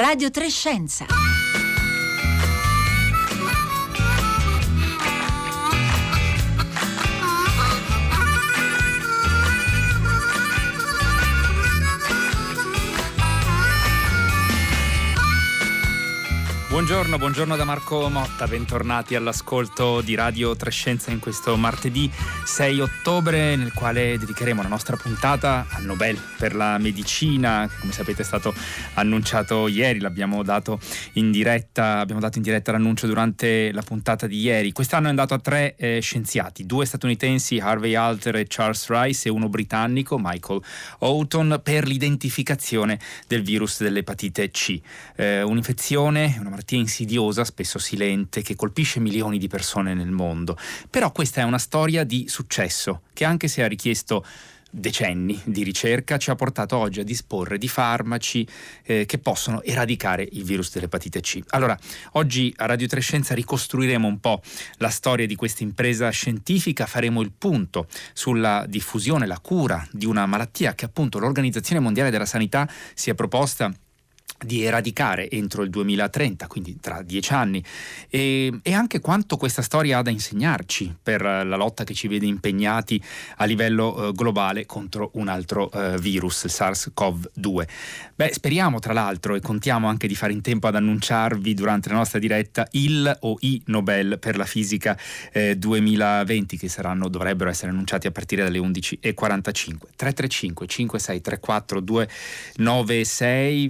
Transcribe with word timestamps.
Radio 0.00 0.30
Trescenza. 0.30 1.04
Buongiorno, 16.80 17.18
buongiorno 17.18 17.56
da 17.56 17.64
Marco 17.64 18.08
Motta, 18.08 18.46
bentornati 18.46 19.14
all'ascolto 19.14 20.00
di 20.00 20.14
Radio 20.14 20.56
Trescenza 20.56 21.10
in 21.10 21.18
questo 21.18 21.54
martedì 21.58 22.10
6 22.10 22.80
ottobre 22.80 23.54
nel 23.54 23.74
quale 23.74 24.16
dedicheremo 24.16 24.62
la 24.62 24.68
nostra 24.68 24.96
puntata 24.96 25.66
al 25.68 25.84
Nobel 25.84 26.18
per 26.38 26.54
la 26.54 26.78
medicina, 26.78 27.68
come 27.80 27.92
sapete 27.92 28.22
è 28.22 28.24
stato 28.24 28.54
annunciato 28.94 29.68
ieri, 29.68 30.00
l'abbiamo 30.00 30.42
dato 30.42 30.80
in 31.12 31.30
diretta, 31.30 31.98
abbiamo 31.98 32.20
dato 32.20 32.38
in 32.38 32.44
diretta 32.44 32.72
l'annuncio 32.72 33.06
durante 33.06 33.72
la 33.72 33.82
puntata 33.82 34.26
di 34.26 34.40
ieri. 34.40 34.72
Quest'anno 34.72 35.08
è 35.08 35.10
andato 35.10 35.34
a 35.34 35.38
tre 35.38 35.76
eh, 35.76 36.00
scienziati, 36.00 36.64
due 36.64 36.86
statunitensi, 36.86 37.58
Harvey 37.58 37.94
Alter 37.94 38.36
e 38.36 38.46
Charles 38.48 38.88
Rice 38.88 39.28
e 39.28 39.30
uno 39.30 39.50
britannico, 39.50 40.18
Michael 40.18 40.62
Houghton, 41.00 41.60
per 41.62 41.86
l'identificazione 41.86 42.98
del 43.26 43.42
virus 43.42 43.82
dell'epatite 43.82 44.50
C, 44.50 44.80
eh, 45.16 45.42
un'infezione, 45.42 46.36
una 46.40 46.48
malattia 46.48 46.68
malattia 46.70 46.78
insidiosa, 46.78 47.44
spesso 47.44 47.78
silente, 47.78 48.42
che 48.42 48.54
colpisce 48.54 49.00
milioni 49.00 49.38
di 49.38 49.48
persone 49.48 49.94
nel 49.94 50.10
mondo. 50.10 50.56
Però 50.88 51.10
questa 51.10 51.40
è 51.40 51.44
una 51.44 51.58
storia 51.58 52.04
di 52.04 52.26
successo 52.28 53.02
che 53.12 53.24
anche 53.24 53.48
se 53.48 53.62
ha 53.62 53.68
richiesto 53.68 54.24
decenni 54.72 55.36
di 55.46 55.64
ricerca 55.64 56.16
ci 56.16 56.30
ha 56.30 56.36
portato 56.36 56.76
oggi 56.76 57.00
a 57.00 57.04
disporre 57.04 57.58
di 57.58 57.66
farmaci 57.66 58.46
eh, 58.84 59.04
che 59.04 59.18
possono 59.18 59.64
eradicare 59.64 60.28
il 60.30 60.44
virus 60.44 60.72
dell'epatite 60.72 61.20
C. 61.20 61.40
Allora, 61.48 61.76
oggi 62.12 62.54
a 62.56 62.66
Radio 62.66 62.86
Trescenza 62.86 63.34
ricostruiremo 63.34 64.06
un 64.06 64.20
po' 64.20 64.40
la 64.76 64.90
storia 64.90 65.26
di 65.26 65.34
questa 65.34 65.64
impresa 65.64 66.08
scientifica, 66.10 66.86
faremo 66.86 67.20
il 67.20 67.32
punto 67.36 67.88
sulla 68.12 68.64
diffusione, 68.68 69.26
la 69.26 69.40
cura 69.40 69.84
di 69.90 70.06
una 70.06 70.24
malattia 70.26 70.74
che 70.76 70.84
appunto 70.84 71.18
l'Organizzazione 71.18 71.80
Mondiale 71.80 72.10
della 72.10 72.26
Sanità 72.26 72.70
si 72.94 73.10
è 73.10 73.14
proposta 73.14 73.74
di 74.44 74.62
eradicare 74.64 75.30
entro 75.30 75.62
il 75.62 75.70
2030, 75.70 76.46
quindi 76.46 76.78
tra 76.80 77.02
dieci 77.02 77.32
anni, 77.32 77.62
e, 78.08 78.58
e, 78.62 78.72
anche 78.72 79.00
quanto 79.00 79.36
questa 79.36 79.62
storia 79.62 79.98
ha 79.98 80.02
da 80.02 80.10
insegnarci 80.10 80.96
per 81.02 81.22
la 81.22 81.56
lotta 81.56 81.84
che 81.84 81.94
ci 81.94 82.08
vede 82.08 82.26
impegnati 82.26 83.02
a 83.36 83.44
livello 83.44 84.08
eh, 84.08 84.12
globale 84.12 84.66
contro 84.66 85.10
un 85.14 85.28
altro 85.28 85.70
eh, 85.70 85.98
virus, 85.98 86.44
il 86.44 86.50
SARS-CoV-2. 86.50 87.68
Beh, 88.14 88.30
speriamo 88.32 88.78
tra 88.78 88.92
l'altro 88.92 89.34
e 89.34 89.40
contiamo 89.40 89.88
anche 89.88 90.06
di 90.06 90.14
fare 90.14 90.32
in 90.32 90.40
tempo 90.40 90.66
ad 90.66 90.74
annunciarvi 90.74 91.54
durante 91.54 91.88
la 91.90 91.96
nostra 91.96 92.18
diretta 92.18 92.66
il 92.72 93.16
o 93.20 93.36
i 93.40 93.62
Nobel 93.66 94.18
per 94.18 94.36
la 94.36 94.44
fisica 94.44 94.98
eh, 95.32 95.56
2020 95.56 96.56
che 96.56 96.68
saranno, 96.68 97.08
dovrebbero 97.08 97.50
essere 97.50 97.70
annunciati 97.70 98.06
a 98.06 98.10
partire 98.10 98.42
dalle 98.42 98.58
11.45. 98.58 99.78
335 99.96 100.66
5634 100.66 101.80
296 101.80 103.68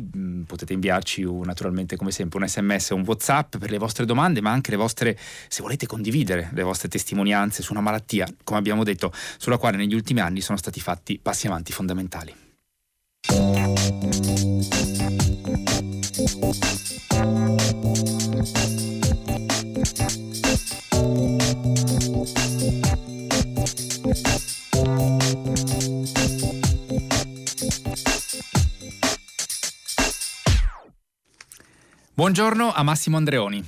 potete 0.60 0.72
inviarci 0.74 1.22
un, 1.22 1.42
naturalmente 1.44 1.96
come 1.96 2.10
sempre 2.10 2.38
un 2.38 2.46
sms 2.46 2.90
o 2.90 2.94
un 2.96 3.04
whatsapp 3.06 3.56
per 3.56 3.70
le 3.70 3.78
vostre 3.78 4.04
domande 4.04 4.40
ma 4.42 4.50
anche 4.50 4.70
le 4.70 4.76
vostre 4.76 5.18
se 5.48 5.62
volete 5.62 5.86
condividere 5.86 6.50
le 6.52 6.62
vostre 6.62 6.88
testimonianze 6.88 7.62
su 7.62 7.72
una 7.72 7.80
malattia 7.80 8.26
come 8.44 8.58
abbiamo 8.58 8.84
detto 8.84 9.12
sulla 9.38 9.56
quale 9.56 9.78
negli 9.78 9.94
ultimi 9.94 10.20
anni 10.20 10.40
sono 10.42 10.58
stati 10.58 10.80
fatti 10.80 11.18
passi 11.18 11.46
avanti 11.46 11.72
fondamentali 11.72 12.34
Buongiorno 32.20 32.70
a 32.70 32.82
Massimo 32.82 33.16
Andreoni. 33.16 33.66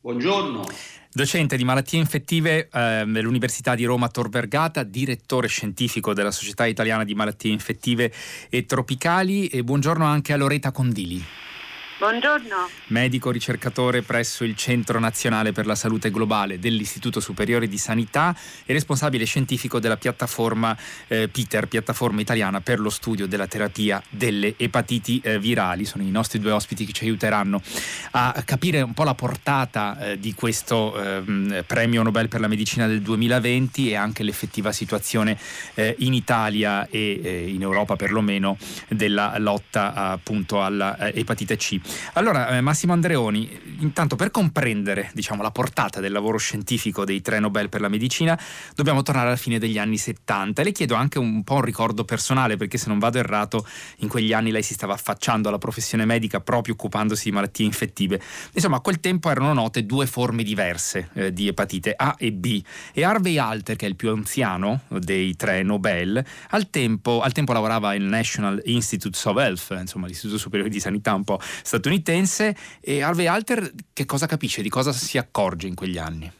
Buongiorno. 0.00 0.64
Docente 1.12 1.56
di 1.56 1.62
malattie 1.62 2.00
infettive 2.00 2.68
eh, 2.72 3.04
dell'Università 3.06 3.76
di 3.76 3.84
Roma 3.84 4.08
Tor 4.08 4.30
Vergata, 4.30 4.82
direttore 4.82 5.46
scientifico 5.46 6.12
della 6.12 6.32
Società 6.32 6.66
Italiana 6.66 7.04
di 7.04 7.14
Malattie 7.14 7.52
Infettive 7.52 8.12
e 8.48 8.66
Tropicali 8.66 9.46
e 9.46 9.62
buongiorno 9.62 10.04
anche 10.04 10.32
a 10.32 10.36
Loreta 10.36 10.72
Condili. 10.72 11.24
Buongiorno. 11.98 12.68
Medico 12.86 13.32
ricercatore 13.32 14.02
presso 14.02 14.44
il 14.44 14.54
Centro 14.54 15.00
Nazionale 15.00 15.50
per 15.50 15.66
la 15.66 15.74
Salute 15.74 16.12
Globale 16.12 16.60
dell'Istituto 16.60 17.18
Superiore 17.18 17.66
di 17.66 17.76
Sanità 17.76 18.36
e 18.64 18.72
responsabile 18.72 19.24
scientifico 19.24 19.80
della 19.80 19.96
piattaforma 19.96 20.78
eh, 21.08 21.26
PITER, 21.26 21.66
piattaforma 21.66 22.20
italiana 22.20 22.60
per 22.60 22.78
lo 22.78 22.88
studio 22.88 23.26
della 23.26 23.48
terapia 23.48 24.00
delle 24.10 24.54
epatiti 24.56 25.20
eh, 25.24 25.40
virali. 25.40 25.84
Sono 25.84 26.04
i 26.04 26.10
nostri 26.12 26.38
due 26.38 26.52
ospiti 26.52 26.86
che 26.86 26.92
ci 26.92 27.02
aiuteranno 27.02 27.60
a 28.12 28.42
capire 28.44 28.80
un 28.80 28.94
po' 28.94 29.02
la 29.02 29.14
portata 29.14 29.98
eh, 29.98 30.20
di 30.20 30.34
questo 30.34 30.96
ehm, 31.02 31.64
premio 31.66 32.04
Nobel 32.04 32.28
per 32.28 32.38
la 32.38 32.46
medicina 32.46 32.86
del 32.86 33.02
2020 33.02 33.90
e 33.90 33.96
anche 33.96 34.22
l'effettiva 34.22 34.70
situazione 34.70 35.36
eh, 35.74 35.96
in 35.98 36.14
Italia 36.14 36.86
e 36.88 37.20
eh, 37.20 37.48
in 37.48 37.62
Europa 37.62 37.96
perlomeno 37.96 38.56
della 38.86 39.34
lotta 39.38 39.94
appunto 39.94 40.62
all'epatite 40.62 41.56
C. 41.56 41.86
Allora, 42.14 42.56
eh, 42.56 42.60
Massimo 42.60 42.92
Andreoni, 42.92 43.76
intanto 43.80 44.16
per 44.16 44.30
comprendere 44.30 45.10
diciamo, 45.14 45.42
la 45.42 45.50
portata 45.50 46.00
del 46.00 46.12
lavoro 46.12 46.38
scientifico 46.38 47.04
dei 47.04 47.20
tre 47.20 47.38
Nobel 47.38 47.68
per 47.68 47.80
la 47.80 47.88
medicina, 47.88 48.38
dobbiamo 48.74 49.02
tornare 49.02 49.28
alla 49.28 49.36
fine 49.36 49.58
degli 49.58 49.78
anni 49.78 49.96
70 49.96 50.60
e 50.60 50.64
le 50.64 50.72
chiedo 50.72 50.94
anche 50.94 51.18
un 51.18 51.44
po' 51.44 51.54
un 51.54 51.62
ricordo 51.62 52.04
personale, 52.04 52.56
perché 52.56 52.78
se 52.78 52.88
non 52.88 52.98
vado 52.98 53.18
errato, 53.18 53.66
in 53.98 54.08
quegli 54.08 54.32
anni 54.32 54.50
lei 54.50 54.62
si 54.62 54.74
stava 54.74 54.94
affacciando 54.94 55.48
alla 55.48 55.58
professione 55.58 56.04
medica 56.04 56.40
proprio 56.40 56.74
occupandosi 56.74 57.24
di 57.24 57.32
malattie 57.32 57.64
infettive. 57.64 58.20
Insomma, 58.52 58.76
a 58.76 58.80
quel 58.80 59.00
tempo 59.00 59.30
erano 59.30 59.52
note 59.52 59.86
due 59.86 60.06
forme 60.06 60.42
diverse 60.42 61.10
eh, 61.14 61.32
di 61.32 61.48
epatite 61.48 61.94
A 61.96 62.14
e 62.18 62.32
B 62.32 62.62
e 62.92 63.04
Harvey 63.04 63.38
Alter, 63.38 63.76
che 63.76 63.86
è 63.86 63.88
il 63.88 63.96
più 63.96 64.10
anziano 64.10 64.82
dei 64.88 65.36
tre 65.36 65.62
Nobel, 65.62 66.24
al 66.50 66.70
tempo, 66.70 67.20
al 67.20 67.32
tempo 67.32 67.52
lavorava 67.52 67.90
al 67.90 68.00
National 68.00 68.60
Institutes 68.64 69.24
of 69.24 69.36
Health, 69.36 69.76
insomma 69.78 70.06
l'Istituto 70.06 70.38
Superiore 70.38 70.70
di 70.70 70.80
Sanità 70.80 71.14
un 71.14 71.24
po' 71.24 71.40
statunitense 71.40 71.76
e 72.80 73.02
Harvey 73.02 73.26
Alter 73.26 73.72
che 73.92 74.04
cosa 74.04 74.26
capisce, 74.26 74.62
di 74.62 74.68
cosa 74.68 74.92
si 74.92 75.18
accorge 75.18 75.66
in 75.66 75.74
quegli 75.74 75.98
anni? 75.98 76.32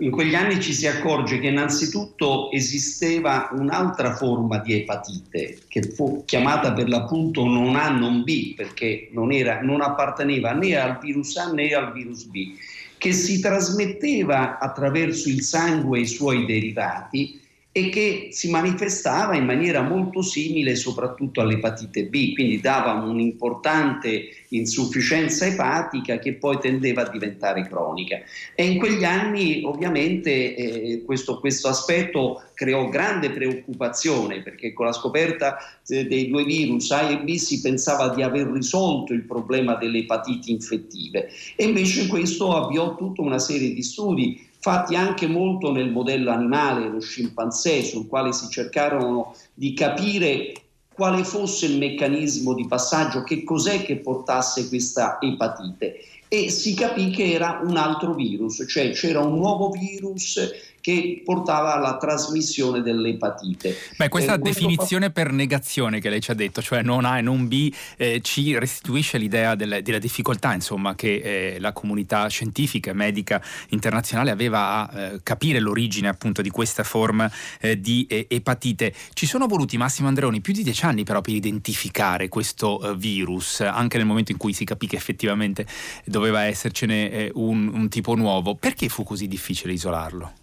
In 0.00 0.10
quegli 0.10 0.34
anni 0.34 0.60
ci 0.60 0.74
si 0.74 0.86
accorge 0.86 1.38
che 1.38 1.46
innanzitutto 1.46 2.50
esisteva 2.50 3.48
un'altra 3.52 4.14
forma 4.14 4.58
di 4.58 4.74
epatite 4.74 5.60
che 5.68 5.82
fu 5.82 6.24
chiamata 6.26 6.72
per 6.72 6.88
l'appunto 6.88 7.44
non 7.44 7.76
A 7.76 7.88
non 7.88 8.24
B 8.24 8.54
perché 8.54 9.08
non, 9.12 9.32
era, 9.32 9.62
non 9.62 9.80
apparteneva 9.80 10.52
né 10.52 10.76
al 10.76 10.98
virus 10.98 11.36
A 11.36 11.52
né 11.52 11.72
al 11.72 11.92
virus 11.92 12.24
B, 12.24 12.54
che 12.98 13.12
si 13.12 13.40
trasmetteva 13.40 14.58
attraverso 14.58 15.28
il 15.28 15.42
sangue 15.42 15.98
e 15.98 16.02
i 16.02 16.06
suoi 16.06 16.44
derivati 16.44 17.40
e 17.76 17.88
che 17.88 18.28
si 18.30 18.50
manifestava 18.50 19.34
in 19.34 19.44
maniera 19.44 19.82
molto 19.82 20.22
simile 20.22 20.76
soprattutto 20.76 21.40
all'epatite 21.40 22.04
B, 22.04 22.32
quindi 22.32 22.60
dava 22.60 22.92
un'importante 22.92 24.28
insufficienza 24.50 25.44
epatica 25.44 26.20
che 26.20 26.34
poi 26.34 26.60
tendeva 26.60 27.02
a 27.02 27.10
diventare 27.10 27.66
cronica. 27.66 28.20
E 28.54 28.64
in 28.64 28.78
quegli 28.78 29.02
anni 29.02 29.62
ovviamente 29.64 30.54
eh, 30.54 31.02
questo, 31.04 31.40
questo, 31.40 31.66
aspetto 31.66 32.44
creò 32.54 32.88
grande 32.88 33.30
preoccupazione 33.30 34.40
perché 34.40 34.72
con 34.72 34.86
la 34.86 34.92
scoperta 34.92 35.56
eh, 35.88 36.06
dei 36.06 36.28
due 36.28 36.44
virus 36.44 36.92
A 36.92 37.10
e 37.10 37.18
B 37.24 37.34
si 37.34 37.60
pensava 37.60 38.14
di 38.14 38.22
aver 38.22 38.46
risolto 38.46 39.12
il 39.12 39.22
problema 39.22 39.74
delle 39.74 39.98
epatiti 39.98 40.52
infettive 40.52 41.28
e 41.56 41.64
invece 41.64 42.06
questo 42.06 42.54
avviò 42.54 42.94
tutta 42.94 43.20
una 43.20 43.40
serie 43.40 43.74
di 43.74 43.82
studi 43.82 44.52
fatti 44.64 44.96
anche 44.96 45.26
molto 45.26 45.70
nel 45.70 45.90
modello 45.90 46.30
animale, 46.30 46.88
lo 46.88 46.98
scimpanzé, 46.98 47.84
sul 47.84 48.06
quale 48.06 48.32
si 48.32 48.48
cercarono 48.48 49.34
di 49.52 49.74
capire 49.74 50.54
quale 50.94 51.22
fosse 51.22 51.66
il 51.66 51.76
meccanismo 51.76 52.54
di 52.54 52.66
passaggio, 52.66 53.24
che 53.24 53.44
cos'è 53.44 53.84
che 53.84 53.96
portasse 53.96 54.68
questa 54.68 55.18
epatite. 55.20 56.00
e 56.28 56.48
si 56.48 56.74
capì 56.74 57.10
che 57.10 57.30
era 57.30 57.60
un 57.62 57.76
altro 57.76 58.14
virus, 58.14 58.64
cioè 58.66 58.92
c'era 58.92 59.20
un 59.20 59.36
nuovo 59.36 59.68
virus 59.68 60.40
che 60.84 61.22
portava 61.24 61.72
alla 61.72 61.96
trasmissione 61.96 62.82
dell'epatite. 62.82 63.74
Beh, 63.96 64.10
questa 64.10 64.34
eh, 64.34 64.38
definizione 64.38 65.10
per 65.10 65.32
negazione 65.32 65.98
che 65.98 66.10
lei 66.10 66.20
ci 66.20 66.30
ha 66.30 66.34
detto, 66.34 66.60
cioè 66.60 66.82
non 66.82 67.06
A 67.06 67.16
e 67.16 67.22
non 67.22 67.48
B, 67.48 67.74
eh, 67.96 68.20
ci 68.22 68.58
restituisce 68.58 69.16
l'idea 69.16 69.54
delle, 69.54 69.80
della 69.80 69.98
difficoltà 69.98 70.52
insomma, 70.52 70.94
che 70.94 71.54
eh, 71.54 71.58
la 71.58 71.72
comunità 71.72 72.26
scientifica 72.28 72.90
e 72.90 72.92
medica 72.92 73.42
internazionale 73.70 74.30
aveva 74.30 74.90
a 74.90 75.00
eh, 75.00 75.20
capire 75.22 75.58
l'origine 75.58 76.08
appunto 76.08 76.42
di 76.42 76.50
questa 76.50 76.82
forma 76.82 77.32
eh, 77.60 77.80
di 77.80 78.04
eh, 78.06 78.26
epatite. 78.28 78.92
Ci 79.14 79.24
sono 79.24 79.46
voluti, 79.46 79.78
Massimo 79.78 80.08
Andreoni, 80.08 80.42
più 80.42 80.52
di 80.52 80.62
dieci 80.62 80.84
anni 80.84 81.04
però 81.04 81.22
per 81.22 81.32
identificare 81.32 82.28
questo 82.28 82.94
virus, 82.94 83.62
anche 83.62 83.96
nel 83.96 84.06
momento 84.06 84.32
in 84.32 84.38
cui 84.38 84.52
si 84.52 84.66
capì 84.66 84.86
che 84.86 84.96
effettivamente 84.96 85.66
doveva 86.04 86.42
essercene 86.42 87.30
un, 87.32 87.70
un 87.72 87.88
tipo 87.88 88.14
nuovo. 88.14 88.54
Perché 88.54 88.90
fu 88.90 89.02
così 89.02 89.26
difficile 89.26 89.72
isolarlo? 89.72 90.42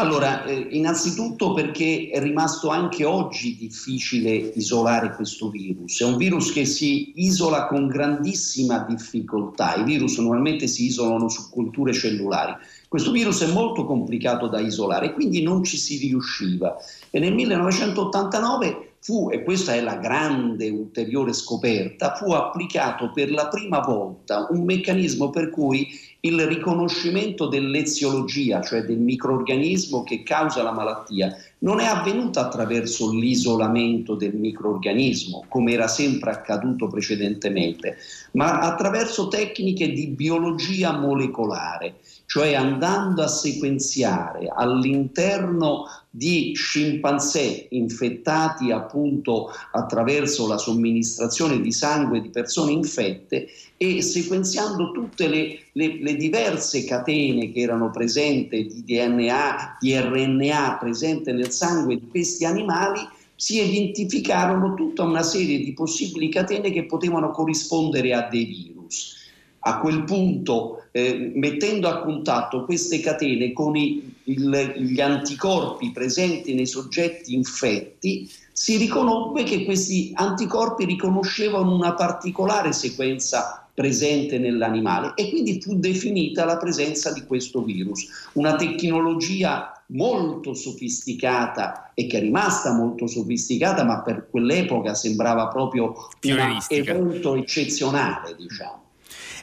Allora, 0.00 0.44
eh, 0.44 0.68
innanzitutto 0.70 1.54
perché 1.54 2.08
è 2.12 2.20
rimasto 2.20 2.68
anche 2.68 3.04
oggi 3.04 3.56
difficile 3.56 4.30
isolare 4.30 5.12
questo 5.16 5.50
virus. 5.50 6.00
È 6.00 6.04
un 6.04 6.16
virus 6.16 6.52
che 6.52 6.64
si 6.66 7.14
isola 7.16 7.66
con 7.66 7.88
grandissima 7.88 8.86
difficoltà. 8.88 9.74
I 9.74 9.82
virus 9.82 10.18
normalmente 10.18 10.68
si 10.68 10.84
isolano 10.84 11.28
su 11.28 11.50
culture 11.50 11.92
cellulari. 11.92 12.54
Questo 12.86 13.10
virus 13.10 13.42
è 13.42 13.52
molto 13.52 13.84
complicato 13.86 14.46
da 14.46 14.60
isolare 14.60 15.12
quindi 15.14 15.42
non 15.42 15.64
ci 15.64 15.76
si 15.76 15.96
riusciva. 15.96 16.76
E 17.10 17.18
nel 17.18 17.34
1989 17.34 18.92
fu, 19.00 19.30
e 19.32 19.42
questa 19.42 19.74
è 19.74 19.80
la 19.80 19.96
grande 19.96 20.68
ulteriore 20.70 21.32
scoperta, 21.32 22.14
fu 22.14 22.32
applicato 22.32 23.10
per 23.10 23.30
la 23.32 23.48
prima 23.48 23.80
volta 23.80 24.46
un 24.50 24.62
meccanismo 24.62 25.30
per 25.30 25.50
cui 25.50 25.88
il 26.20 26.46
riconoscimento 26.46 27.46
dell'eziologia, 27.46 28.60
cioè 28.60 28.82
del 28.82 28.98
microorganismo 28.98 30.02
che 30.02 30.24
causa 30.24 30.62
la 30.62 30.72
malattia, 30.72 31.36
non 31.58 31.78
è 31.78 31.84
avvenuto 31.84 32.40
attraverso 32.40 33.12
l'isolamento 33.12 34.14
del 34.14 34.34
microorganismo, 34.34 35.44
come 35.48 35.72
era 35.72 35.86
sempre 35.86 36.30
accaduto 36.30 36.88
precedentemente, 36.88 37.96
ma 38.32 38.58
attraverso 38.60 39.28
tecniche 39.28 39.92
di 39.92 40.08
biologia 40.08 40.98
molecolare, 40.98 41.96
cioè 42.28 42.52
andando 42.52 43.22
a 43.22 43.26
sequenziare 43.26 44.52
all'interno 44.54 45.86
di 46.10 46.52
scimpanzé 46.54 47.68
infettati 47.70 48.70
appunto 48.70 49.50
attraverso 49.72 50.46
la 50.46 50.58
somministrazione 50.58 51.58
di 51.58 51.72
sangue 51.72 52.20
di 52.20 52.28
persone 52.28 52.72
infette 52.72 53.48
e 53.78 54.02
sequenziando 54.02 54.92
tutte 54.92 55.26
le, 55.26 55.58
le, 55.72 56.02
le 56.02 56.16
diverse 56.16 56.84
catene 56.84 57.50
che 57.50 57.60
erano 57.60 57.90
presenti 57.90 58.66
di 58.66 58.84
DNA, 58.84 59.78
di 59.80 59.98
RNA 59.98 60.76
presente 60.78 61.32
nel 61.32 61.50
sangue 61.50 61.98
di 61.98 62.08
questi 62.08 62.44
animali, 62.44 63.00
si 63.36 63.58
identificarono 63.58 64.74
tutta 64.74 65.02
una 65.02 65.22
serie 65.22 65.64
di 65.64 65.72
possibili 65.72 66.28
catene 66.28 66.72
che 66.72 66.84
potevano 66.84 67.30
corrispondere 67.30 68.12
a 68.12 68.28
dei 68.28 68.44
virus. 68.44 69.16
A 69.60 69.80
quel 69.80 70.04
punto, 70.04 70.87
eh, 70.98 71.32
mettendo 71.34 71.88
a 71.88 72.00
contatto 72.00 72.64
queste 72.64 72.98
catene 73.00 73.52
con 73.52 73.76
i, 73.76 74.14
il, 74.24 74.74
gli 74.78 75.00
anticorpi 75.00 75.92
presenti 75.92 76.54
nei 76.54 76.66
soggetti 76.66 77.34
infetti, 77.34 78.28
si 78.52 78.76
riconobbe 78.76 79.44
che 79.44 79.64
questi 79.64 80.10
anticorpi 80.14 80.84
riconoscevano 80.84 81.72
una 81.72 81.94
particolare 81.94 82.72
sequenza 82.72 83.68
presente 83.72 84.40
nell'animale 84.40 85.12
e 85.14 85.28
quindi 85.30 85.60
fu 85.60 85.76
definita 85.76 86.44
la 86.44 86.56
presenza 86.56 87.12
di 87.12 87.24
questo 87.24 87.62
virus. 87.62 88.08
Una 88.32 88.56
tecnologia 88.56 89.80
molto 89.90 90.52
sofisticata 90.52 91.92
e 91.94 92.08
che 92.08 92.18
è 92.18 92.20
rimasta 92.20 92.72
molto 92.72 93.06
sofisticata, 93.06 93.84
ma 93.84 94.02
per 94.02 94.26
quell'epoca 94.28 94.94
sembrava 94.94 95.46
proprio 95.46 95.94
un 96.24 96.58
evento 96.68 97.36
eccezionale, 97.36 98.34
diciamo. 98.36 98.86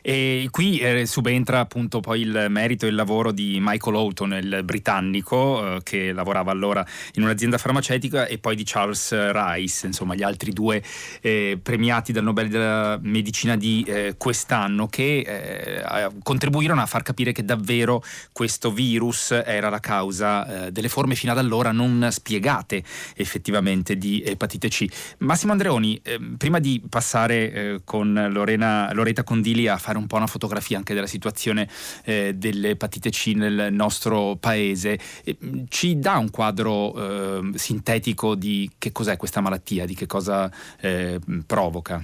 E 0.07 0.50
qui 0.52 0.78
eh, 0.78 1.07
subentra 1.07 1.62
appunto 1.62 2.00
poi 2.00 2.22
il 2.22 2.46
merito 2.50 2.86
e 2.86 2.90
il 2.90 2.96
lavoro 2.96 3.31
di 3.31 3.57
Michael 3.60 3.96
Houghton, 3.96 4.34
il 4.34 4.62
britannico, 4.63 5.78
eh, 5.78 5.80
che 5.81 6.13
lavorava 6.13 6.52
allora 6.52 6.86
in 7.13 7.24
un'azienda 7.24 7.57
farmaceutica, 7.57 8.28
e 8.28 8.38
poi 8.38 8.56
di 8.56 8.62
Charles 8.63 9.31
Rice, 9.31 9.88
insomma 9.88 10.13
gli 10.13 10.22
altri 10.22 10.52
due 10.52 10.84
eh, 11.22 11.57
premiati 11.60 12.12
dal 12.12 12.24
Nobel 12.24 12.50
della 12.50 13.00
Medicina 13.02 13.57
di 13.57 13.84
eh, 13.88 14.13
quest'anno, 14.16 14.86
che 14.86 15.81
eh, 15.81 16.10
contribuirono 16.22 16.84
a 16.84 16.86
far 16.86 17.01
capire 17.01 17.31
che 17.31 17.44
davvero 17.44 18.04
questo 18.31 18.72
virus 18.72 19.31
era 19.31 19.69
la 19.69 19.80
causa 19.80 20.68
eh, 20.68 20.72
delle 20.72 20.88
forme 20.88 21.16
fino 21.16 21.31
ad 21.31 21.40
allora 21.40 21.72
non 21.72 22.10
spiegate 22.12 22.84
effettivamente 23.16 23.98
di 23.98 24.22
epatite 24.24 24.68
C. 24.68 24.86
Massimo 25.19 25.54
Andreoni, 25.54 26.00
prima 26.38 26.60
di 26.60 26.80
passare 26.88 27.81
con 27.84 28.28
Lorena, 28.30 28.94
Loretta 28.94 29.24
Condili 29.24 29.68
a 29.68 29.78
fare 29.78 29.94
fare 29.96 29.98
un 29.98 30.08
po' 30.08 30.18
una 30.18 30.28
fotografia 30.28 30.78
anche 30.78 30.94
della 30.94 31.08
situazione 31.08 31.70
eh, 32.04 32.34
dell'epatite 32.36 33.10
C 33.10 33.34
nel 33.36 33.70
nostro 33.72 34.36
paese. 34.40 35.00
Ci 35.70 36.00
dà 36.00 36.18
un 36.18 36.30
quadro 36.30 36.94
eh, 36.96 37.52
sintetico 37.56 38.36
di 38.36 38.70
che 38.78 38.92
cos'è 38.92 39.18
questa 39.18 39.42
malattia, 39.42 39.86
di 39.86 39.96
che 39.96 40.06
cosa 40.06 40.52
eh, 40.80 41.20
provoca? 41.46 42.04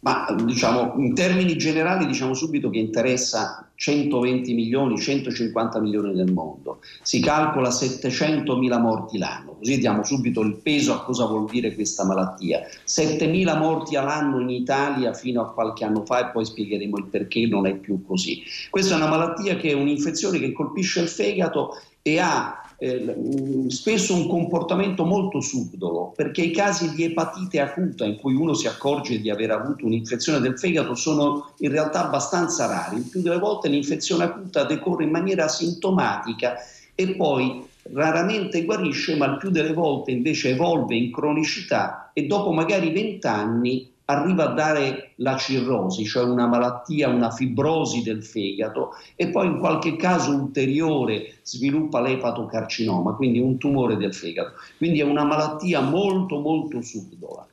Ma 0.00 0.26
diciamo, 0.44 0.94
in 0.98 1.12
termini 1.14 1.56
generali 1.56 2.06
diciamo 2.06 2.32
subito 2.32 2.70
che 2.70 2.78
interessa 2.78 3.68
120 3.74 4.54
milioni, 4.54 4.96
150 4.96 5.80
milioni 5.80 6.14
del 6.14 6.32
mondo. 6.32 6.80
Si 7.02 7.20
calcola 7.20 7.70
700 7.70 8.56
mila 8.56 8.78
morti 8.78 9.18
l'anno, 9.18 9.56
così 9.58 9.78
diamo 9.78 10.04
subito 10.04 10.40
il 10.42 10.54
peso 10.56 10.92
a 10.92 11.02
cosa 11.02 11.26
vuol 11.26 11.48
dire 11.50 11.74
questa 11.74 12.04
malattia. 12.04 12.60
7 12.84 13.26
mila 13.26 13.56
morti 13.56 13.96
all'anno 13.96 14.40
in 14.40 14.50
Italia 14.50 15.12
fino 15.12 15.42
a 15.42 15.52
qualche 15.52 15.84
anno 15.84 16.04
fa 16.04 16.28
e 16.28 16.32
poi 16.32 16.44
spiegheremo 16.44 16.96
il 16.96 17.06
perché 17.06 17.46
non 17.46 17.66
è 17.66 17.74
più 17.74 18.04
così. 18.04 18.42
Questa 18.70 18.94
è 18.94 18.96
una 18.96 19.08
malattia 19.08 19.56
che 19.56 19.70
è 19.70 19.74
un'infezione 19.74 20.38
che 20.38 20.52
colpisce 20.52 21.00
il 21.00 21.08
fegato 21.08 21.76
e 22.02 22.18
ha 22.20 22.67
eh, 22.80 23.66
spesso 23.68 24.14
un 24.14 24.28
comportamento 24.28 25.04
molto 25.04 25.40
subdolo, 25.40 26.12
perché 26.14 26.42
i 26.42 26.52
casi 26.52 26.94
di 26.94 27.04
epatite 27.04 27.58
acuta 27.60 28.04
in 28.04 28.16
cui 28.16 28.34
uno 28.34 28.54
si 28.54 28.68
accorge 28.68 29.20
di 29.20 29.30
aver 29.30 29.50
avuto 29.50 29.84
un'infezione 29.84 30.38
del 30.38 30.58
fegato 30.58 30.94
sono 30.94 31.54
in 31.58 31.70
realtà 31.70 32.06
abbastanza 32.06 32.66
rari. 32.66 32.96
Il 32.96 33.08
più 33.10 33.20
delle 33.20 33.38
volte 33.38 33.68
l'infezione 33.68 34.24
acuta 34.24 34.64
decorre 34.64 35.04
in 35.04 35.10
maniera 35.10 35.44
asintomatica 35.44 36.54
e 36.94 37.16
poi 37.16 37.66
raramente 37.92 38.64
guarisce, 38.64 39.16
ma 39.16 39.26
il 39.26 39.38
più 39.38 39.50
delle 39.50 39.72
volte 39.72 40.12
invece 40.12 40.50
evolve 40.50 40.94
in 40.94 41.10
cronicità 41.10 42.10
e 42.12 42.26
dopo 42.26 42.52
magari 42.52 42.92
vent'anni 42.92 43.90
arriva 44.10 44.50
a 44.50 44.54
dare 44.54 45.12
la 45.16 45.36
cirrosi, 45.36 46.04
cioè 46.04 46.24
una 46.24 46.46
malattia, 46.46 47.08
una 47.08 47.30
fibrosi 47.30 48.02
del 48.02 48.24
fegato 48.24 48.92
e 49.16 49.28
poi 49.28 49.46
in 49.46 49.58
qualche 49.58 49.96
caso 49.96 50.32
ulteriore 50.32 51.38
sviluppa 51.42 52.00
l'epatocarcinoma, 52.00 53.14
quindi 53.14 53.38
un 53.38 53.58
tumore 53.58 53.96
del 53.96 54.14
fegato. 54.14 54.52
Quindi 54.78 55.00
è 55.00 55.04
una 55.04 55.24
malattia 55.24 55.80
molto 55.80 56.38
molto 56.38 56.80
subdola. 56.80 57.46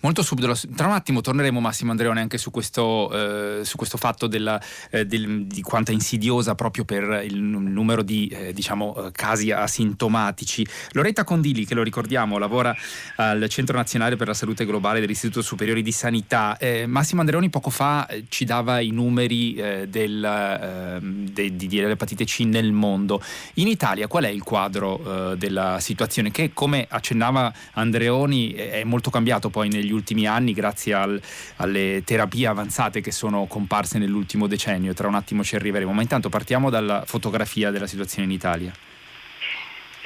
Molto 0.00 0.22
subito, 0.22 0.54
tra 0.76 0.86
un 0.86 0.92
attimo 0.92 1.20
torneremo 1.20 1.58
Massimo 1.58 1.90
Andreone 1.90 2.20
anche 2.20 2.38
su 2.38 2.52
questo, 2.52 3.60
eh, 3.60 3.64
su 3.64 3.76
questo 3.76 3.96
fatto 3.96 4.28
della, 4.28 4.60
eh, 4.90 5.04
del, 5.04 5.46
di 5.46 5.60
quanto 5.60 5.90
è 5.90 5.94
insidiosa 5.94 6.54
proprio 6.54 6.84
per 6.84 7.22
il 7.24 7.42
numero 7.42 8.02
di 8.02 8.28
eh, 8.28 8.52
diciamo, 8.52 9.06
eh, 9.06 9.12
casi 9.12 9.50
asintomatici. 9.50 10.64
Loretta 10.92 11.24
Condili, 11.24 11.66
che 11.66 11.74
lo 11.74 11.82
ricordiamo, 11.82 12.38
lavora 12.38 12.72
al 13.16 13.48
Centro 13.48 13.76
Nazionale 13.76 14.14
per 14.14 14.28
la 14.28 14.34
Salute 14.34 14.64
Globale 14.64 15.00
dell'Istituto 15.00 15.42
Superiore 15.42 15.82
di 15.82 15.90
Sanità. 15.90 16.56
Eh, 16.58 16.86
Massimo 16.86 17.20
Andreoni 17.20 17.50
poco 17.50 17.70
fa 17.70 18.06
eh, 18.06 18.26
ci 18.28 18.44
dava 18.44 18.78
i 18.78 18.90
numeri 18.90 19.54
del, 19.88 20.24
ehm, 20.24 21.30
de, 21.30 21.56
di, 21.56 21.66
dell'epatite 21.66 22.24
C 22.24 22.40
nel 22.44 22.70
mondo. 22.70 23.20
In 23.54 23.66
Italia 23.66 24.06
qual 24.06 24.24
è 24.24 24.28
il 24.28 24.44
quadro 24.44 25.34
della 25.36 25.80
situazione 25.80 26.30
che, 26.30 26.52
come 26.52 26.86
accennava 26.88 27.52
Andreoni, 27.72 28.52
è 28.52 28.84
molto 28.84 29.10
cambiato 29.10 29.50
poi 29.50 29.68
negli 29.68 29.87
ultimi 29.92 30.26
anni 30.26 30.52
grazie 30.52 30.94
al, 30.94 31.20
alle 31.56 32.02
terapie 32.04 32.46
avanzate 32.46 33.00
che 33.00 33.12
sono 33.12 33.46
comparse 33.46 33.98
nell'ultimo 33.98 34.46
decennio. 34.46 34.94
Tra 34.94 35.08
un 35.08 35.14
attimo 35.14 35.42
ci 35.44 35.56
arriveremo, 35.56 35.92
ma 35.92 36.02
intanto 36.02 36.28
partiamo 36.28 36.70
dalla 36.70 37.04
fotografia 37.06 37.70
della 37.70 37.86
situazione 37.86 38.24
in 38.24 38.32
Italia. 38.32 38.72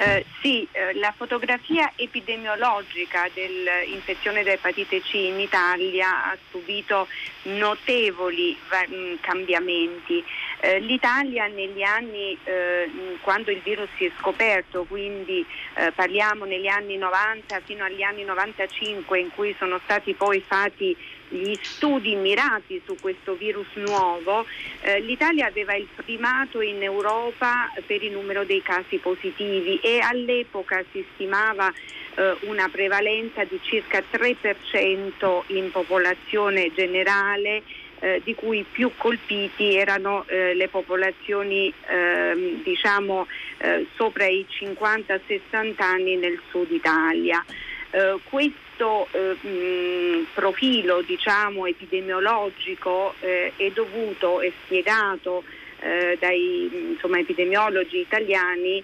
Eh, 0.03 0.25
sì, 0.41 0.67
eh, 0.73 0.93
la 0.95 1.13
fotografia 1.15 1.93
epidemiologica 1.95 3.29
dell'infezione 3.33 4.43
da 4.43 4.51
epatite 4.51 4.99
C 4.99 5.13
in 5.13 5.39
Italia 5.39 6.25
ha 6.25 6.37
subito 6.51 7.07
notevoli 7.43 8.57
va- 8.67 8.85
cambiamenti. 9.21 10.21
Eh, 10.59 10.79
L'Italia 10.79 11.47
negli 11.47 11.83
anni, 11.83 12.37
eh, 12.43 13.17
quando 13.21 13.49
il 13.49 13.61
virus 13.63 13.87
si 13.95 14.03
è 14.03 14.11
scoperto, 14.19 14.83
quindi 14.83 15.45
eh, 15.75 15.93
parliamo 15.93 16.43
negli 16.43 16.67
anni 16.67 16.97
90 16.97 17.61
fino 17.61 17.85
agli 17.85 18.01
anni 18.01 18.25
95 18.25 19.19
in 19.19 19.29
cui 19.33 19.55
sono 19.57 19.79
stati 19.85 20.13
poi 20.15 20.43
fatti 20.45 20.97
gli 21.33 21.57
studi 21.61 22.15
mirati 22.15 22.81
su 22.85 22.95
questo 23.01 23.35
virus 23.35 23.67
nuovo, 23.75 24.45
eh, 24.81 24.99
l'Italia 24.99 25.47
aveva 25.47 25.75
il 25.75 25.87
primato 25.95 26.61
in 26.61 26.81
Europa 26.81 27.71
per 27.85 28.03
il 28.03 28.11
numero 28.11 28.45
dei 28.45 28.61
casi 28.61 28.97
positivi 28.97 29.79
e 29.79 29.99
all'epoca 29.99 30.83
si 30.91 31.03
stimava 31.13 31.71
eh, 32.15 32.35
una 32.41 32.69
prevalenza 32.69 33.43
di 33.43 33.59
circa 33.63 34.03
3% 34.11 35.43
in 35.47 35.71
popolazione 35.71 36.71
generale 36.73 37.63
eh, 37.99 38.21
di 38.23 38.35
cui 38.35 38.65
più 38.69 38.91
colpiti 38.97 39.75
erano 39.75 40.25
eh, 40.27 40.53
le 40.53 40.67
popolazioni 40.67 41.73
ehm, 41.87 42.61
diciamo 42.61 43.27
eh, 43.59 43.87
sopra 43.95 44.25
i 44.25 44.45
50-60 44.49 45.73
anni 45.77 46.17
nel 46.17 46.39
sud 46.49 46.69
Italia. 46.69 47.43
Eh, 47.95 48.19
questo 48.23 49.07
eh, 49.11 49.37
mh, 49.47 50.27
profilo 50.33 51.03
diciamo, 51.03 51.67
epidemiologico 51.67 53.13
eh, 53.19 53.53
è 53.55 53.69
dovuto 53.69 54.41
e 54.41 54.51
spiegato 54.63 55.43
dai 55.83 56.69
insomma, 56.91 57.19
epidemiologi 57.19 57.99
italiani 57.99 58.81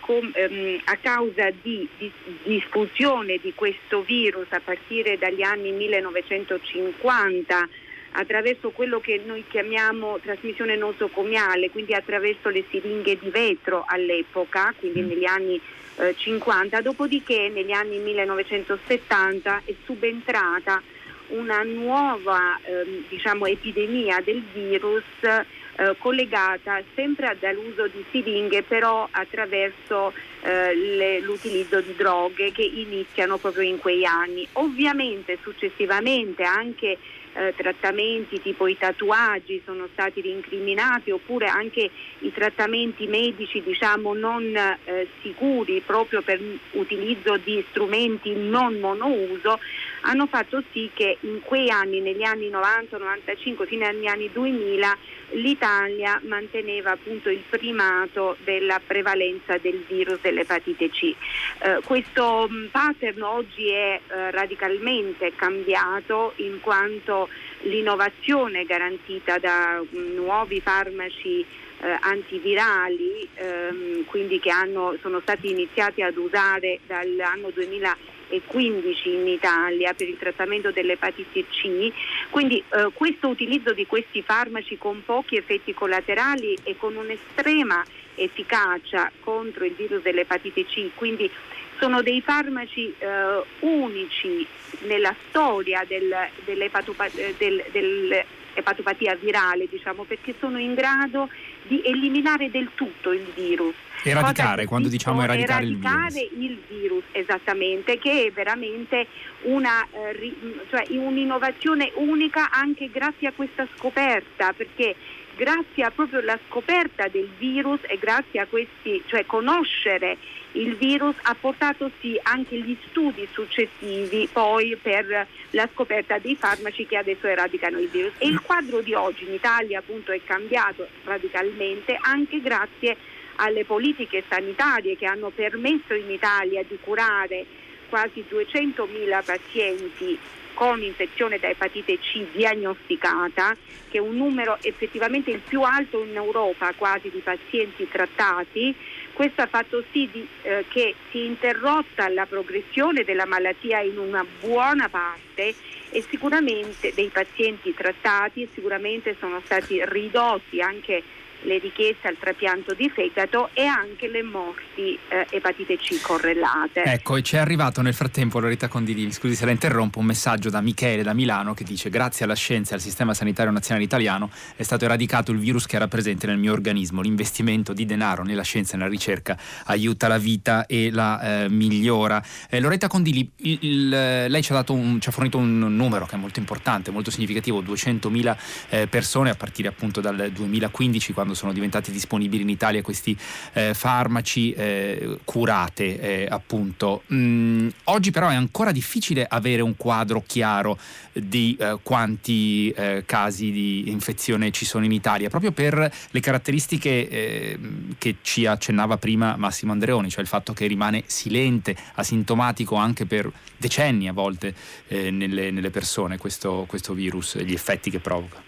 com, 0.00 0.30
ehm, 0.34 0.82
a 0.84 0.96
causa 0.96 1.48
di, 1.62 1.88
di 1.96 2.12
diffusione 2.42 3.38
di 3.38 3.54
questo 3.54 4.02
virus 4.02 4.44
a 4.50 4.60
partire 4.62 5.16
dagli 5.16 5.40
anni 5.40 5.72
1950 5.72 7.68
attraverso 8.10 8.68
quello 8.68 9.00
che 9.00 9.18
noi 9.24 9.46
chiamiamo 9.48 10.18
trasmissione 10.18 10.76
nosocomiale, 10.76 11.70
quindi 11.70 11.94
attraverso 11.94 12.50
le 12.50 12.64
siringhe 12.68 13.16
di 13.18 13.30
vetro 13.30 13.86
all'epoca, 13.86 14.74
quindi 14.78 15.00
mm. 15.00 15.08
negli 15.08 15.24
anni 15.24 15.58
eh, 15.96 16.14
50, 16.16 16.80
dopodiché 16.80 17.48
negli 17.48 17.72
anni 17.72 17.98
1970 17.98 19.62
è 19.64 19.74
subentrata 19.84 20.82
una 21.28 21.62
nuova 21.62 22.58
eh, 22.62 23.04
diciamo, 23.08 23.46
epidemia 23.46 24.20
del 24.20 24.42
virus 24.52 25.02
eh, 25.22 25.94
collegata 25.98 26.80
sempre 26.94 27.36
dall'uso 27.38 27.86
di 27.88 28.04
siringhe 28.10 28.62
però 28.62 29.06
attraverso 29.10 30.12
eh, 30.42 30.74
le, 30.74 31.20
l'utilizzo 31.20 31.80
di 31.80 31.94
droghe 31.96 32.52
che 32.52 32.62
iniziano 32.62 33.36
proprio 33.36 33.62
in 33.68 33.78
quei 33.78 34.04
anni. 34.06 34.46
Ovviamente 34.52 35.38
successivamente 35.42 36.44
anche 36.44 36.96
eh, 37.36 37.54
trattamenti 37.54 38.40
tipo 38.40 38.66
i 38.66 38.76
tatuaggi 38.78 39.62
sono 39.64 39.88
stati 39.92 40.20
rincriminati 40.20 41.10
oppure 41.10 41.46
anche 41.46 41.90
i 42.20 42.32
trattamenti 42.32 43.06
medici 43.06 43.62
diciamo 43.62 44.14
non 44.14 44.42
eh, 44.56 45.08
sicuri 45.20 45.82
proprio 45.84 46.22
per 46.22 46.40
utilizzo 46.72 47.36
di 47.36 47.64
strumenti 47.70 48.34
non 48.34 48.78
monouso 48.78 49.58
hanno 50.06 50.26
fatto 50.26 50.62
sì 50.72 50.90
che 50.94 51.18
in 51.20 51.40
quei 51.42 51.68
anni, 51.68 52.00
negli 52.00 52.22
anni 52.22 52.48
90-95 52.48 53.66
fino 53.66 53.86
agli 53.86 54.06
anni 54.06 54.30
2000 54.32 54.96
l'Italia 55.30 56.20
manteneva 56.24 56.92
appunto 56.92 57.28
il 57.28 57.42
primato 57.48 58.36
della 58.44 58.80
prevalenza 58.84 59.58
del 59.58 59.84
virus 59.86 60.20
dell'epatite 60.20 60.88
C. 60.90 61.14
Eh, 61.58 61.80
questo 61.84 62.48
mm, 62.48 62.66
pattern 62.66 63.22
oggi 63.22 63.68
è 63.68 64.00
eh, 64.06 64.30
radicalmente 64.30 65.32
cambiato 65.34 66.32
in 66.36 66.60
quanto 66.60 67.28
l'innovazione 67.62 68.64
garantita 68.64 69.38
da 69.38 69.82
mm, 69.82 70.14
nuovi 70.14 70.60
farmaci 70.60 71.40
eh, 71.40 71.98
antivirali, 72.00 73.28
ehm, 73.34 74.04
quindi 74.04 74.38
che 74.38 74.50
hanno, 74.50 74.96
sono 75.00 75.20
stati 75.20 75.50
iniziati 75.50 76.02
ad 76.02 76.16
usare 76.16 76.78
dall'anno 76.86 77.50
2000 77.50 78.14
e 78.28 78.42
15 78.44 79.08
in 79.08 79.26
Italia 79.28 79.94
per 79.94 80.08
il 80.08 80.18
trattamento 80.18 80.70
dell'epatite 80.70 81.46
C, 81.48 81.92
quindi 82.30 82.58
eh, 82.58 82.90
questo 82.92 83.28
utilizzo 83.28 83.72
di 83.72 83.86
questi 83.86 84.22
farmaci 84.22 84.78
con 84.78 85.02
pochi 85.04 85.36
effetti 85.36 85.74
collaterali 85.74 86.56
e 86.62 86.76
con 86.76 86.96
un'estrema 86.96 87.84
efficacia 88.14 89.10
contro 89.20 89.64
il 89.64 89.74
virus 89.74 90.02
dell'epatite 90.02 90.64
C, 90.64 90.90
quindi 90.94 91.30
sono 91.78 92.02
dei 92.02 92.20
farmaci 92.20 92.94
eh, 92.98 93.42
unici 93.60 94.46
nella 94.80 95.14
storia 95.28 95.84
del, 95.86 96.14
dell'epatopatia, 96.44 97.32
del, 97.36 97.64
dell'epatopatia 97.70 99.14
virale, 99.16 99.66
diciamo, 99.68 100.04
perché 100.04 100.34
sono 100.38 100.58
in 100.58 100.74
grado 100.74 101.28
di 101.66 101.82
eliminare 101.84 102.50
del 102.50 102.70
tutto 102.74 103.12
il 103.12 103.26
virus. 103.34 103.74
Eradicare, 104.02 104.66
quando 104.66 104.88
diciamo 104.88 105.22
eradicare, 105.22 105.64
eradicare 105.66 106.20
il, 106.20 106.28
virus. 106.36 106.58
il 106.68 106.78
virus. 106.80 107.04
esattamente, 107.12 107.98
che 107.98 108.26
è 108.26 108.30
veramente 108.30 109.06
una, 109.42 109.84
eh, 109.90 110.34
cioè 110.70 110.84
un'innovazione 110.90 111.90
unica 111.94 112.50
anche 112.50 112.90
grazie 112.90 113.28
a 113.28 113.32
questa 113.32 113.66
scoperta, 113.76 114.52
perché 114.52 114.94
grazie 115.36 115.84
a 115.84 115.90
proprio 115.90 116.20
la 116.22 116.38
scoperta 116.48 117.08
del 117.08 117.28
virus 117.38 117.80
e 117.82 117.98
grazie 117.98 118.40
a 118.40 118.46
questi, 118.46 119.02
cioè 119.06 119.26
conoscere 119.26 120.16
il 120.52 120.74
virus 120.76 121.14
ha 121.22 121.36
portato 121.38 121.90
sì 122.00 122.18
anche 122.22 122.56
gli 122.56 122.76
studi 122.88 123.28
successivi 123.30 124.26
poi 124.32 124.74
per 124.80 125.26
la 125.50 125.68
scoperta 125.72 126.18
dei 126.18 126.34
farmaci 126.34 126.86
che 126.86 126.96
adesso 126.96 127.26
eradicano 127.26 127.78
il 127.78 127.88
virus. 127.88 128.12
E 128.18 128.26
il 128.26 128.40
quadro 128.40 128.80
di 128.80 128.94
oggi 128.94 129.24
in 129.24 129.34
Italia 129.34 129.80
appunto 129.80 130.12
è 130.12 130.20
cambiato 130.24 130.88
radicalmente 131.04 131.98
anche 132.00 132.40
grazie 132.40 132.96
alle 133.36 133.66
politiche 133.66 134.24
sanitarie 134.26 134.96
che 134.96 135.04
hanno 135.04 135.28
permesso 135.28 135.92
in 135.92 136.10
Italia 136.10 136.64
di 136.66 136.78
curare 136.80 137.44
quasi 137.90 138.24
200.000 138.28 139.24
pazienti 139.24 140.18
con 140.56 140.82
infezione 140.82 141.38
da 141.38 141.50
epatite 141.50 141.98
C 141.98 142.24
diagnosticata, 142.32 143.54
che 143.90 143.98
è 143.98 144.00
un 144.00 144.16
numero 144.16 144.56
effettivamente 144.62 145.30
il 145.30 145.40
più 145.46 145.60
alto 145.60 146.02
in 146.02 146.16
Europa 146.16 146.72
quasi 146.72 147.10
di 147.10 147.18
pazienti 147.18 147.86
trattati. 147.86 148.74
Questo 149.12 149.42
ha 149.42 149.46
fatto 149.46 149.84
sì 149.92 150.08
di, 150.10 150.26
eh, 150.42 150.64
che 150.68 150.94
si 151.10 151.20
è 151.20 151.24
interrotta 151.24 152.08
la 152.08 152.24
progressione 152.24 153.04
della 153.04 153.26
malattia 153.26 153.80
in 153.80 153.98
una 153.98 154.24
buona 154.40 154.88
parte 154.88 155.54
e 155.90 156.04
sicuramente 156.08 156.92
dei 156.94 157.08
pazienti 157.08 157.74
trattati 157.74 158.48
sicuramente 158.54 159.14
sono 159.20 159.42
stati 159.44 159.78
ridotti 159.84 160.62
anche 160.62 161.02
le 161.46 161.58
richieste 161.58 162.08
al 162.08 162.16
trapianto 162.18 162.74
di 162.74 162.90
fegato 162.90 163.50
e 163.54 163.64
anche 163.64 164.08
le 164.08 164.22
morti 164.22 164.98
eh, 165.08 165.26
epatite 165.30 165.78
C 165.78 166.00
correlate. 166.00 166.82
Ecco, 166.82 167.16
e 167.16 167.22
ci 167.22 167.36
è 167.36 167.38
arrivato 167.38 167.80
nel 167.82 167.94
frattempo, 167.94 168.40
Loretta 168.40 168.68
Condilini, 168.68 169.12
scusi 169.12 169.34
se 169.34 169.44
la 169.44 169.52
interrompo, 169.52 170.00
un 170.00 170.06
messaggio 170.06 170.50
da 170.50 170.60
Michele 170.60 171.02
da 171.02 171.14
Milano 171.14 171.54
che 171.54 171.64
dice 171.64 171.88
grazie 171.88 172.24
alla 172.24 172.34
scienza 172.34 172.72
e 172.72 172.74
al 172.74 172.80
sistema 172.80 173.14
sanitario 173.14 173.52
nazionale 173.52 173.84
italiano 173.84 174.28
è 174.56 174.62
stato 174.64 174.84
eradicato 174.84 175.30
il 175.30 175.38
virus 175.38 175.66
che 175.66 175.76
era 175.76 175.86
presente 175.86 176.26
nel 176.26 176.36
mio 176.36 176.52
organismo. 176.52 177.00
L'investimento 177.00 177.72
di 177.72 177.86
denaro 177.86 178.24
nella 178.24 178.42
scienza 178.42 178.74
e 178.74 178.78
nella 178.78 178.90
ricerca 178.90 179.38
aiuta 179.66 180.08
la 180.08 180.18
vita 180.18 180.66
e 180.66 180.90
la 180.90 181.44
eh, 181.44 181.48
migliora. 181.48 182.22
Eh, 182.50 182.58
Loretta 182.58 182.88
Condili, 182.88 183.30
il, 183.36 183.58
il, 183.60 183.88
lei 183.88 184.42
ci 184.42 184.52
ha, 184.52 184.64
un, 184.68 185.00
ci 185.00 185.08
ha, 185.08 185.12
fornito 185.12 185.38
un 185.38 185.76
numero 185.76 186.06
che 186.06 186.16
è 186.16 186.18
molto 186.18 186.40
importante, 186.40 186.90
molto 186.90 187.12
significativo, 187.12 187.62
200.000 187.62 188.36
eh, 188.70 188.86
persone 188.88 189.30
a 189.30 189.34
partire 189.34 189.68
appunto 189.68 190.00
dal 190.00 190.30
2015 190.32 191.12
quando 191.12 191.34
sono 191.36 191.52
diventati 191.52 191.92
disponibili 191.92 192.42
in 192.42 192.48
Italia 192.48 192.82
questi 192.82 193.16
eh, 193.52 193.74
farmaci 193.74 194.52
eh, 194.52 195.18
curate 195.24 196.00
eh, 196.00 196.26
appunto. 196.28 197.02
Mm, 197.12 197.68
oggi 197.84 198.10
però 198.10 198.28
è 198.28 198.34
ancora 198.34 198.72
difficile 198.72 199.24
avere 199.28 199.62
un 199.62 199.76
quadro 199.76 200.24
chiaro 200.26 200.78
di 201.12 201.56
eh, 201.58 201.78
quanti 201.82 202.70
eh, 202.70 203.04
casi 203.06 203.50
di 203.52 203.90
infezione 203.90 204.50
ci 204.50 204.64
sono 204.64 204.84
in 204.84 204.92
Italia, 204.92 205.28
proprio 205.28 205.52
per 205.52 205.92
le 206.10 206.20
caratteristiche 206.20 207.08
eh, 207.08 207.58
che 207.98 208.16
ci 208.22 208.46
accennava 208.46 208.96
prima 208.96 209.36
Massimo 209.36 209.72
Andreoni, 209.72 210.10
cioè 210.10 210.22
il 210.22 210.28
fatto 210.28 210.52
che 210.52 210.66
rimane 210.66 211.04
silente, 211.06 211.76
asintomatico 211.94 212.74
anche 212.74 213.06
per 213.06 213.30
decenni 213.56 214.08
a 214.08 214.12
volte 214.12 214.54
nelle, 214.88 215.50
nelle, 215.50 215.70
persone 215.70 216.18
questo, 216.18 216.64
questo 216.66 216.94
virus, 216.94 217.38
gli 217.38 217.52
effetti 217.52 217.90
che 217.90 217.98
provoca. 217.98 218.45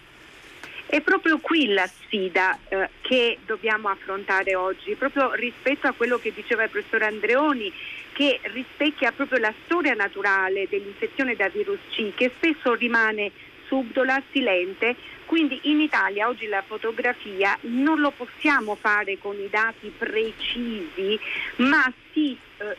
È 0.89 1.01
proprio 1.01 1.37
qui 1.37 1.67
la 1.67 1.85
sfida 1.85 2.57
eh, 2.67 2.89
che 3.01 3.37
dobbiamo 3.45 3.89
affrontare 3.89 4.55
oggi, 4.55 4.95
proprio 4.95 5.31
rispetto 5.33 5.85
a 5.85 5.93
quello 5.93 6.17
che 6.17 6.33
diceva 6.33 6.63
il 6.63 6.71
professor 6.71 7.03
Andreoni, 7.03 7.71
che 8.15 8.39
rispecchia 8.45 9.11
proprio 9.11 9.37
la 9.37 9.53
storia 9.65 9.93
naturale 9.93 10.67
dell'infezione 10.67 11.35
da 11.35 11.47
virus 11.49 11.77
C, 11.91 12.11
che 12.15 12.31
spesso 12.37 12.73
rimane 12.73 13.31
subdola, 13.69 14.21
silente. 14.31 14.95
Quindi 15.25 15.59
in 15.63 15.79
Italia 15.79 16.27
oggi 16.27 16.47
la 16.47 16.63
fotografia 16.65 17.57
non 17.61 18.01
lo 18.01 18.09
possiamo 18.09 18.75
fare 18.75 19.19
con 19.19 19.39
i 19.39 19.47
dati 19.49 19.93
precisi, 19.95 21.17
ma 21.57 21.89
si 22.11 22.35
eh, 22.57 22.75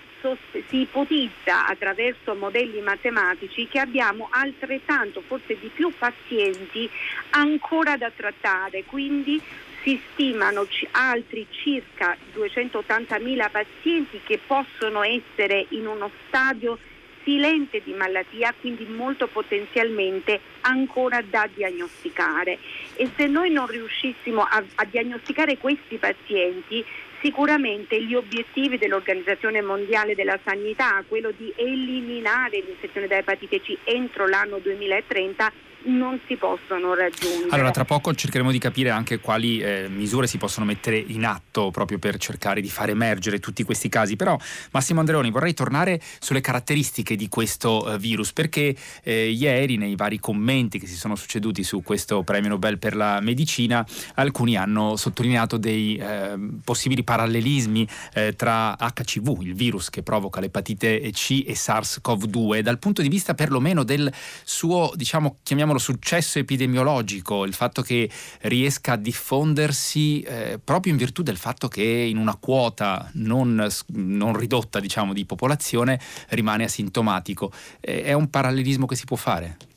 si 0.69 0.81
ipotizza 0.83 1.67
attraverso 1.67 2.35
modelli 2.35 2.81
matematici 2.83 3.67
che 3.67 3.79
abbiamo 3.79 4.29
altrettanto, 4.31 5.23
forse 5.27 5.59
di 5.59 5.71
più 5.73 5.91
pazienti 5.97 6.91
ancora 7.31 7.97
da 7.97 8.11
trattare, 8.15 8.85
quindi 8.85 9.41
si 9.83 9.99
stimano 10.13 10.67
altri 10.91 11.47
circa 11.51 12.15
280.000 12.35 13.51
pazienti 13.51 14.21
che 14.23 14.39
possono 14.47 15.03
essere 15.03 15.67
in 15.71 15.87
uno 15.87 16.11
stadio 16.27 16.79
silente 17.25 17.81
di 17.83 17.93
malattia, 17.93 18.55
quindi 18.59 18.85
molto 18.85 19.27
potenzialmente 19.27 20.41
ancora 20.63 21.23
da 21.23 21.49
diagnosticare. 21.53 22.59
E 22.95 23.09
se 23.17 23.27
noi 23.27 23.51
non 23.51 23.67
riuscissimo 23.67 24.43
a, 24.43 24.63
a 24.75 24.85
diagnosticare 24.85 25.59
questi 25.59 25.97
pazienti, 25.97 26.85
sicuramente 27.21 28.03
gli 28.03 28.15
obiettivi 28.15 28.79
dell'Organizzazione 28.79 29.61
Mondiale 29.61 30.15
della 30.15 30.39
Sanità, 30.43 31.03
quello 31.07 31.31
di 31.37 31.53
eliminare 31.57 32.61
l'infezione 32.61 33.07
da 33.07 33.19
epatite 33.19 33.61
C 33.61 33.77
entro 33.85 34.27
l'anno 34.27 34.59
2030, 34.59 35.53
non 35.85 36.21
si 36.27 36.37
possono 36.37 36.95
raggiungere. 36.95 37.49
Allora, 37.51 37.71
tra 37.71 37.85
poco 37.85 38.15
cercheremo 38.15 38.51
di 38.51 38.59
capire 38.59 38.91
anche 38.91 39.19
quali 39.19 39.61
eh, 39.61 39.89
misure 39.89 40.27
si 40.27 40.39
possono 40.39 40.67
mettere 40.67 40.97
in 40.99 41.25
atto 41.25 41.71
proprio 41.71 41.99
per 41.99 42.19
cercare 42.19 42.61
di 42.61 42.69
far 42.69 42.91
emergere 42.91 43.39
tutti 43.39 43.63
questi 43.63 43.89
casi. 43.89 44.17
Però, 44.17 44.37
Massimo 44.73 45.01
Andreoni, 45.01 45.31
vorrei 45.31 45.55
tornare 45.55 46.01
sulle 46.19 46.41
caratteristiche 46.41 47.17
di 47.17 47.29
questo 47.29 47.95
eh, 47.95 47.99
virus, 47.99 48.33
perché 48.33 48.75
eh, 49.03 49.31
ieri 49.31 49.77
nei 49.77 49.97
vari 49.97 50.19
commenti 50.19 50.79
che 50.79 50.87
si 50.87 50.97
sono 50.97 51.17
succeduti 51.17 51.63
su 51.63 51.83
questo 51.83 52.23
premio 52.23 52.51
Nobel 52.51 52.79
per 52.79 52.95
la 52.95 53.21
medicina, 53.21 53.87
alcuni 54.15 54.57
hanno 54.57 54.97
sottolineato 54.97 55.57
dei 55.57 55.97
ehm, 55.97 56.61
possibili 56.65 57.03
parallelismi 57.03 57.89
eh, 58.15 58.35
tra 58.35 58.77
HCV, 58.77 59.43
il 59.43 59.55
virus 59.55 59.91
che 59.91 60.03
provoca 60.03 60.41
l'epatite 60.41 61.11
C, 61.13 61.45
e 61.47 61.55
SARS-CoV-2, 61.55 62.61
dal 62.61 62.79
punto 62.79 63.03
di 63.03 63.09
vista 63.09 63.35
perlomeno 63.35 63.83
del 63.83 64.13
suo, 64.45 64.93
diciamo, 64.95 65.39
chiamiamolo 65.43 65.70
chiamiamolo 65.71 65.79
successo 65.79 66.39
epidemiologico, 66.39 67.45
il 67.45 67.55
fatto 67.55 67.83
che 67.83 68.11
riesca 68.43 68.93
a 68.93 68.97
diffondersi 68.97 70.21
eh, 70.23 70.59
proprio 70.63 70.93
in 70.93 70.99
virtù 70.99 71.23
del 71.23 71.37
fatto 71.37 71.69
che 71.69 71.83
in 71.83 72.17
una 72.17 72.37
quota 72.37 73.09
non, 73.15 73.67
non 73.87 74.37
ridotta 74.37 74.81
diciamo, 74.81 75.13
di 75.13 75.25
popolazione 75.25 76.01
rimane 76.29 76.65
asintomatico. 76.65 77.53
Eh, 77.81 78.03
è 78.03 78.13
un 78.13 78.29
parallelismo 78.29 78.87
che 78.87 78.97
si 78.97 79.05
può 79.05 79.17
fare? 79.17 79.70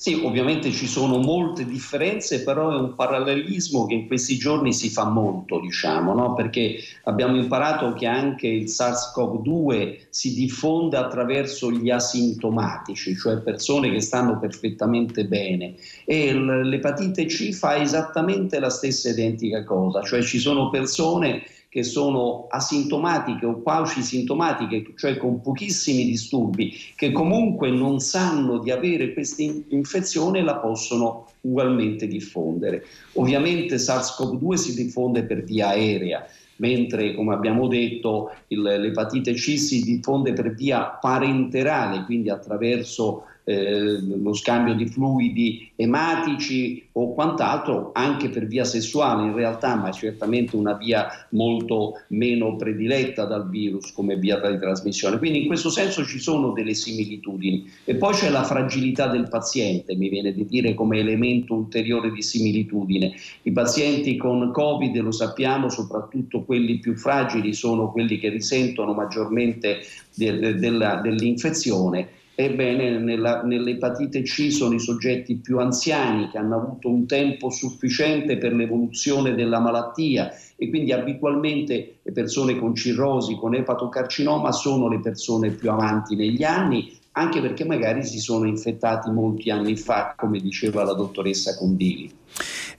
Sì, 0.00 0.14
ovviamente 0.14 0.72
ci 0.72 0.86
sono 0.86 1.18
molte 1.18 1.66
differenze, 1.66 2.42
però 2.42 2.70
è 2.70 2.80
un 2.80 2.94
parallelismo 2.94 3.84
che 3.84 3.92
in 3.92 4.06
questi 4.06 4.38
giorni 4.38 4.72
si 4.72 4.88
fa 4.88 5.04
molto, 5.04 5.60
diciamo, 5.60 6.14
no? 6.14 6.32
perché 6.32 6.78
abbiamo 7.02 7.36
imparato 7.36 7.92
che 7.92 8.06
anche 8.06 8.46
il 8.46 8.64
SARS-CoV-2 8.64 10.06
si 10.08 10.32
diffonde 10.32 10.96
attraverso 10.96 11.70
gli 11.70 11.90
asintomatici, 11.90 13.14
cioè 13.14 13.42
persone 13.42 13.90
che 13.90 14.00
stanno 14.00 14.38
perfettamente 14.38 15.26
bene 15.26 15.74
e 16.06 16.32
l'epatite 16.32 17.26
C 17.26 17.52
fa 17.52 17.76
esattamente 17.76 18.58
la 18.58 18.70
stessa 18.70 19.10
identica 19.10 19.64
cosa, 19.64 20.00
cioè 20.00 20.22
ci 20.22 20.38
sono 20.38 20.70
persone 20.70 21.42
che 21.70 21.84
sono 21.84 22.48
asintomatiche 22.50 23.46
o 23.46 23.62
quasi 23.62 24.02
sintomatiche, 24.02 24.92
cioè 24.96 25.16
con 25.16 25.40
pochissimi 25.40 26.04
disturbi, 26.04 26.74
che 26.96 27.12
comunque 27.12 27.70
non 27.70 28.00
sanno 28.00 28.58
di 28.58 28.72
avere 28.72 29.12
questa 29.12 29.44
infezione 29.68 30.42
la 30.42 30.56
possono 30.56 31.28
ugualmente 31.42 32.08
diffondere. 32.08 32.84
Ovviamente 33.14 33.76
SARS-CoV-2 33.76 34.54
si 34.54 34.74
diffonde 34.74 35.22
per 35.22 35.44
via 35.44 35.68
aerea, 35.68 36.26
mentre 36.56 37.14
come 37.14 37.34
abbiamo 37.34 37.68
detto 37.68 38.32
il, 38.48 38.62
l'epatite 38.62 39.34
C 39.34 39.56
si 39.56 39.84
diffonde 39.84 40.32
per 40.32 40.52
via 40.52 40.98
parenterale, 41.00 42.04
quindi 42.04 42.30
attraverso 42.30 43.26
eh, 43.50 44.00
lo 44.00 44.32
scambio 44.32 44.74
di 44.74 44.86
fluidi 44.86 45.70
ematici 45.74 46.86
o 46.92 47.12
quant'altro 47.14 47.90
anche 47.94 48.28
per 48.28 48.46
via 48.46 48.64
sessuale 48.64 49.26
in 49.26 49.34
realtà, 49.34 49.74
ma 49.74 49.88
è 49.88 49.92
certamente 49.92 50.54
una 50.54 50.74
via 50.74 51.08
molto 51.30 51.94
meno 52.08 52.54
prediletta 52.54 53.24
dal 53.24 53.48
virus 53.48 53.92
come 53.92 54.16
via 54.16 54.36
di 54.36 54.58
trasmissione. 54.58 55.18
Quindi 55.18 55.40
in 55.40 55.46
questo 55.48 55.68
senso 55.68 56.04
ci 56.04 56.20
sono 56.20 56.52
delle 56.52 56.74
similitudini. 56.74 57.68
E 57.84 57.96
poi 57.96 58.14
c'è 58.14 58.30
la 58.30 58.44
fragilità 58.44 59.08
del 59.08 59.28
paziente, 59.28 59.96
mi 59.96 60.08
viene 60.08 60.32
di 60.32 60.46
dire 60.46 60.74
come 60.74 60.98
elemento 60.98 61.54
ulteriore 61.54 62.12
di 62.12 62.22
similitudine. 62.22 63.12
I 63.42 63.50
pazienti 63.50 64.16
con 64.16 64.52
Covid, 64.52 64.96
lo 64.98 65.12
sappiamo, 65.12 65.68
soprattutto 65.68 66.44
quelli 66.44 66.78
più 66.78 66.94
fragili, 66.94 67.52
sono 67.52 67.90
quelli 67.90 68.18
che 68.18 68.28
risentono 68.28 68.92
maggiormente 68.92 69.78
de- 70.14 70.38
de- 70.38 70.54
della, 70.54 71.00
dell'infezione 71.02 72.18
Ebbene, 72.42 72.98
nella, 72.98 73.42
nell'epatite 73.42 74.22
C 74.22 74.50
sono 74.50 74.72
i 74.72 74.80
soggetti 74.80 75.36
più 75.36 75.58
anziani 75.58 76.30
che 76.30 76.38
hanno 76.38 76.56
avuto 76.56 76.88
un 76.88 77.06
tempo 77.06 77.50
sufficiente 77.50 78.38
per 78.38 78.54
l'evoluzione 78.54 79.34
della 79.34 79.60
malattia 79.60 80.32
e 80.56 80.70
quindi 80.70 80.90
abitualmente 80.92 81.98
le 82.02 82.12
persone 82.12 82.58
con 82.58 82.74
cirrosi, 82.74 83.34
con 83.34 83.54
epatocarcinoma 83.54 84.52
sono 84.52 84.88
le 84.88 85.00
persone 85.00 85.50
più 85.50 85.70
avanti 85.70 86.16
negli 86.16 86.42
anni, 86.42 86.90
anche 87.12 87.42
perché 87.42 87.66
magari 87.66 88.04
si 88.04 88.18
sono 88.18 88.46
infettati 88.46 89.10
molti 89.10 89.50
anni 89.50 89.76
fa, 89.76 90.14
come 90.16 90.38
diceva 90.38 90.82
la 90.82 90.94
dottoressa 90.94 91.58
Condili. 91.58 92.10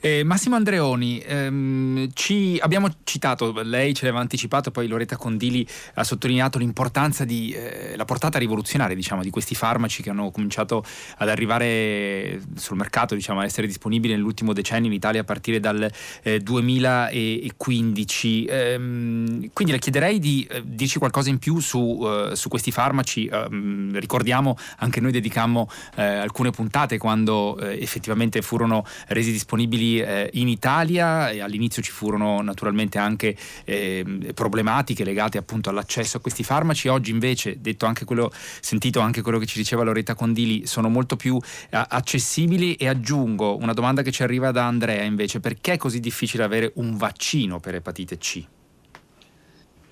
Eh, 0.03 0.23
Massimo 0.23 0.55
Andreoni, 0.55 1.19
ehm, 1.19 2.09
ci, 2.13 2.57
abbiamo 2.59 2.89
citato, 3.03 3.53
lei 3.61 3.93
ce 3.93 4.05
l'aveva 4.05 4.19
anticipato, 4.19 4.71
poi 4.71 4.87
Loretta 4.87 5.15
Condili 5.15 5.63
ha 5.93 6.03
sottolineato 6.03 6.57
l'importanza 6.57 7.23
di, 7.23 7.51
eh, 7.51 7.93
la 7.95 8.03
portata 8.03 8.39
rivoluzionaria 8.39 8.95
diciamo, 8.95 9.21
di 9.21 9.29
questi 9.29 9.53
farmaci 9.53 10.01
che 10.01 10.09
hanno 10.09 10.31
cominciato 10.31 10.83
ad 11.17 11.29
arrivare 11.29 12.41
sul 12.55 12.77
mercato, 12.77 13.13
diciamo, 13.13 13.41
a 13.41 13.43
essere 13.43 13.67
disponibili 13.67 14.13
nell'ultimo 14.13 14.53
decennio 14.53 14.89
in 14.89 14.95
Italia 14.95 15.21
a 15.21 15.23
partire 15.23 15.59
dal 15.59 15.87
eh, 16.23 16.39
2015. 16.39 18.45
Ehm, 18.45 19.49
quindi 19.53 19.71
le 19.71 19.79
chiederei 19.79 20.17
di 20.17 20.47
eh, 20.49 20.63
dirci 20.65 20.97
qualcosa 20.97 21.29
in 21.29 21.37
più 21.37 21.59
su, 21.59 22.01
eh, 22.03 22.35
su 22.35 22.49
questi 22.49 22.71
farmaci. 22.71 23.27
Ehm, 23.27 23.99
ricordiamo, 23.99 24.57
anche 24.77 24.99
noi 24.99 25.11
dedicammo 25.11 25.69
eh, 25.93 26.01
alcune 26.01 26.49
puntate 26.49 26.97
quando 26.97 27.59
effettivamente 27.59 28.41
furono 28.41 28.83
resi 29.07 29.31
disponibili 29.31 29.90
eh, 29.99 30.29
in 30.33 30.47
Italia 30.47 31.29
e 31.29 31.41
all'inizio 31.41 31.81
ci 31.81 31.91
furono 31.91 32.41
naturalmente 32.41 32.97
anche 32.97 33.35
eh, 33.65 34.31
problematiche 34.33 35.03
legate 35.03 35.37
appunto 35.37 35.69
all'accesso 35.69 36.17
a 36.17 36.19
questi 36.19 36.43
farmaci. 36.43 36.87
Oggi 36.87 37.11
invece, 37.11 37.59
detto 37.59 37.85
anche 37.85 38.05
quello, 38.05 38.31
sentito 38.61 38.99
anche 38.99 39.21
quello 39.21 39.39
che 39.39 39.45
ci 39.45 39.57
diceva 39.57 39.83
Loretta 39.83 40.15
Condili, 40.15 40.65
sono 40.65 40.89
molto 40.89 41.15
più 41.15 41.37
eh, 41.69 41.85
accessibili 41.89 42.75
e 42.75 42.87
aggiungo 42.87 43.57
una 43.57 43.73
domanda 43.73 44.01
che 44.01 44.11
ci 44.11 44.23
arriva 44.23 44.51
da 44.51 44.65
Andrea 44.65 45.03
invece, 45.03 45.39
perché 45.39 45.73
è 45.73 45.77
così 45.77 45.99
difficile 45.99 46.43
avere 46.43 46.71
un 46.75 46.95
vaccino 46.97 47.59
per 47.59 47.75
epatite 47.75 48.17
C? 48.17 48.45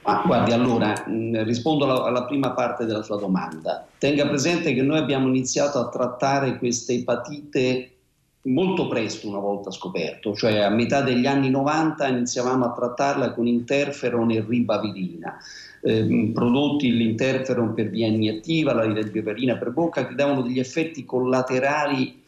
Ah, 0.03 0.23
guardi, 0.25 0.51
allora 0.51 1.03
mh, 1.05 1.43
rispondo 1.43 1.83
alla, 1.83 2.03
alla, 2.03 2.25
prima 2.25 2.51
parte 2.51 2.85
della 2.85 3.03
sua 3.03 3.17
domanda. 3.17 3.85
Tenga 3.97 4.27
presente 4.27 4.73
che 4.73 4.81
noi 4.81 4.97
abbiamo 4.97 5.27
iniziato 5.27 5.77
a 5.77 5.89
trattare 5.89 6.57
queste 6.57 6.93
epatite 6.93 7.98
molto 8.43 8.87
presto 8.87 9.27
una 9.27 9.39
volta 9.39 9.71
scoperto, 9.71 10.33
cioè 10.33 10.59
a 10.59 10.69
metà 10.69 11.01
degli 11.01 11.25
anni 11.25 11.49
90 11.49 12.07
iniziavamo 12.07 12.65
a 12.65 12.71
trattarla 12.71 13.33
con 13.33 13.47
interferon 13.47 14.31
e 14.31 14.45
ribavirina, 14.47 15.37
eh, 15.81 16.31
prodotti 16.33 16.95
l'interferon 16.95 17.73
per 17.73 17.89
via 17.89 18.07
iniettiva, 18.07 18.73
la 18.73 18.83
ribavirina 18.83 19.57
per 19.57 19.71
bocca, 19.71 20.07
che 20.07 20.15
davano 20.15 20.41
degli 20.41 20.59
effetti 20.59 21.03
collaterali 21.03 22.21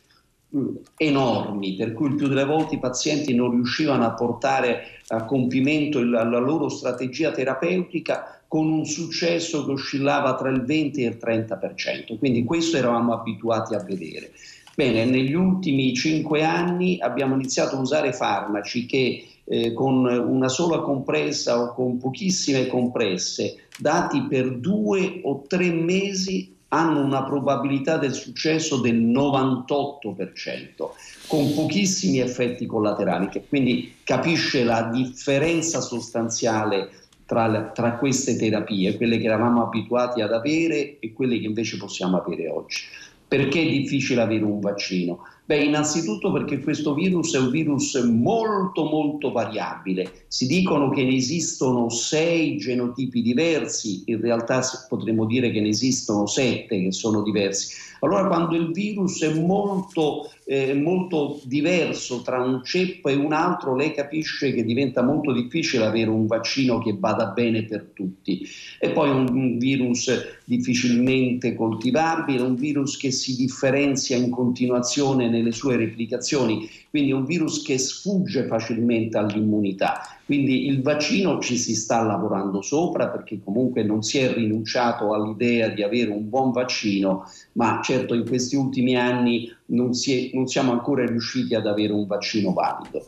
mh, 0.50 0.68
enormi, 0.98 1.76
per 1.76 1.94
cui 1.94 2.10
il 2.10 2.16
più 2.16 2.28
delle 2.28 2.46
volte 2.46 2.76
i 2.76 2.80
pazienti 2.80 3.34
non 3.34 3.52
riuscivano 3.52 4.06
a 4.06 4.12
portare 4.12 5.00
a 5.08 5.24
compimento 5.24 6.00
il, 6.00 6.10
la 6.10 6.24
loro 6.24 6.68
strategia 6.68 7.32
terapeutica 7.32 8.42
con 8.48 8.70
un 8.70 8.86
successo 8.86 9.64
che 9.66 9.72
oscillava 9.72 10.36
tra 10.36 10.50
il 10.50 10.64
20 10.66 11.04
e 11.04 11.08
il 11.08 11.18
30%, 11.22 12.18
quindi 12.18 12.44
questo 12.44 12.76
eravamo 12.76 13.14
abituati 13.14 13.76
a 13.76 13.80
vedere. 13.82 14.32
Bene, 14.76 15.06
negli 15.06 15.34
ultimi 15.34 15.94
cinque 15.94 16.44
anni 16.44 16.98
abbiamo 17.00 17.36
iniziato 17.36 17.76
a 17.76 17.80
usare 17.80 18.14
farmaci 18.14 18.86
che 18.86 19.26
eh, 19.44 19.74
con 19.74 20.06
una 20.06 20.48
sola 20.48 20.80
compressa 20.80 21.62
o 21.62 21.74
con 21.74 21.98
pochissime 21.98 22.68
compresse, 22.68 23.68
dati 23.78 24.22
per 24.24 24.58
due 24.58 25.20
o 25.24 25.44
tre 25.48 25.72
mesi, 25.72 26.56
hanno 26.74 27.04
una 27.04 27.24
probabilità 27.24 27.98
del 27.98 28.14
successo 28.14 28.78
del 28.80 28.96
98%, 28.96 30.90
con 31.28 31.54
pochissimi 31.54 32.20
effetti 32.20 32.66
collaterali, 32.66 33.28
che 33.28 33.44
quindi 33.48 33.96
capisce 34.06 34.64
la 34.64 34.84
differenza 34.84 35.82
sostanziale 35.82 36.92
tra, 37.26 37.72
tra, 37.74 37.98
queste 37.98 38.38
terapie, 38.38 38.96
quelle 38.96 39.18
che 39.18 39.26
eravamo 39.26 39.64
abituati 39.64 40.22
ad 40.22 40.32
avere 40.32 41.00
e 41.00 41.12
quelle 41.12 41.40
che 41.40 41.46
invece 41.46 41.76
possiamo 41.76 42.18
avere 42.18 42.48
oggi. 42.48 42.84
Perché 43.32 43.62
è 43.62 43.66
difficile 43.66 44.20
avere 44.20 44.44
un 44.44 44.60
vaccino? 44.60 45.20
Beh, 45.46 45.64
innanzitutto 45.64 46.34
perché 46.34 46.60
questo 46.60 46.94
virus 46.94 47.34
è 47.34 47.40
un 47.40 47.50
virus 47.50 47.96
molto 47.96 48.84
molto 48.84 49.32
variabile. 49.32 50.26
Si 50.28 50.48
dicono 50.48 50.90
che 50.90 51.06
ne 51.06 51.16
esistono 51.16 51.90
sei 51.90 52.58
genotipi 52.58 53.22
diversi, 53.22 54.04
in 54.08 54.20
realtà 54.20 54.62
potremmo 54.90 55.26
dire 55.26 55.50
che 55.50 55.62
ne 55.62 55.70
esistono 55.70 56.26
sette 56.26 56.82
che 56.82 56.92
sono 56.92 57.22
diversi. 57.22 57.74
Allora 58.02 58.28
quando 58.28 58.58
il 58.58 58.74
virus 58.74 59.22
è 59.24 59.34
molto, 59.40 60.30
eh, 60.52 60.74
molto 60.74 61.40
diverso 61.46 62.22
tra 62.24 62.44
un 62.44 62.62
ceppo 62.66 63.08
e 63.08 63.16
un 63.16 63.32
altro, 63.32 63.74
lei 63.74 63.94
capisce 63.94 64.52
che 64.54 64.66
diventa 64.66 65.02
molto 65.02 65.32
difficile 65.32 65.86
avere 65.86 66.10
un 66.10 66.28
vaccino 66.28 66.80
che 66.80 66.94
vada 67.00 67.28
bene 67.28 67.64
per 67.64 67.92
tutti. 67.94 68.46
E 68.78 68.90
poi 68.90 69.10
un, 69.12 69.30
un 69.32 69.58
virus 69.58 70.12
difficilmente 70.44 71.56
coltivabile, 71.56 72.42
un 72.42 72.56
virus 72.56 72.98
che 72.98 73.12
si 73.12 73.38
differenzia 73.38 74.18
in 74.18 74.30
continuazione 74.30 75.30
nelle 75.30 75.54
sue 75.54 75.78
replicazioni, 75.78 76.70
quindi 76.92 77.14
un 77.14 77.24
virus 77.24 77.64
che 77.64 77.78
sfugge 77.78 78.46
facilmente 78.48 79.18
all'immunità. 79.18 80.02
Quindi 80.26 80.68
il 80.68 80.82
vaccino 80.82 81.40
ci 81.40 81.58
si 81.58 81.74
sta 81.74 82.04
lavorando 82.04 82.62
sopra 82.62 83.08
perché 83.08 83.40
comunque 83.42 83.82
non 83.84 84.04
si 84.04 84.18
è 84.18 84.34
rinunciato 84.34 85.14
all'idea 85.14 85.70
di 85.70 85.84
avere 85.84 86.12
un 86.12 86.28
buon 86.28 86.52
vaccino, 86.52 87.24
ma 87.54 87.80
certo 87.82 88.14
in 88.14 88.28
questi 88.28 88.58
ultimi 88.58 88.98
anni 88.98 89.50
non, 89.68 89.92
è, 89.92 90.30
non 90.34 90.48
siamo 90.48 90.74
ancora 90.74 91.06
riusciti 91.06 91.56
ad 91.56 91.66
avere 91.66 91.94
un 91.94 92.06
vaccino 92.06 92.52
valido. 92.52 93.08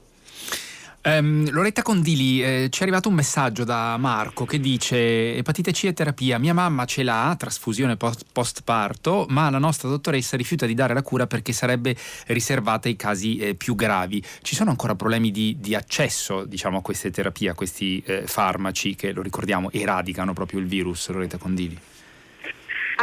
Um, 1.05 1.49
Loretta 1.49 1.81
Condili, 1.81 2.41
eh, 2.41 2.67
ci 2.69 2.79
è 2.79 2.83
arrivato 2.83 3.09
un 3.09 3.15
messaggio 3.15 3.65
da 3.65 3.97
Marco 3.97 4.45
che 4.45 4.57
dice 4.57 5.35
epatite 5.35 5.73
C 5.73 5.83
e 5.83 5.93
terapia, 5.93 6.39
mia 6.39 6.53
mamma 6.53 6.85
ce 6.85 7.03
l'ha, 7.03 7.35
trasfusione 7.37 7.97
post- 7.97 8.23
postparto, 8.31 9.25
ma 9.27 9.49
la 9.49 9.57
nostra 9.57 9.89
dottoressa 9.89 10.37
rifiuta 10.37 10.65
di 10.65 10.73
dare 10.73 10.93
la 10.93 11.01
cura 11.01 11.27
perché 11.27 11.51
sarebbe 11.51 11.93
riservata 12.27 12.87
ai 12.87 12.95
casi 12.95 13.35
eh, 13.35 13.53
più 13.53 13.75
gravi. 13.75 14.23
Ci 14.41 14.55
sono 14.55 14.69
ancora 14.69 14.95
problemi 14.95 15.29
di, 15.29 15.57
di 15.59 15.75
accesso 15.75 16.45
diciamo, 16.45 16.77
a 16.77 16.81
queste 16.81 17.11
terapie, 17.11 17.49
a 17.49 17.53
questi 17.53 18.01
eh, 18.05 18.23
farmaci 18.25 18.95
che, 18.95 19.11
lo 19.11 19.21
ricordiamo, 19.21 19.71
eradicano 19.71 20.31
proprio 20.31 20.61
il 20.61 20.67
virus, 20.67 21.09
Loretta 21.09 21.37
Condili? 21.37 21.77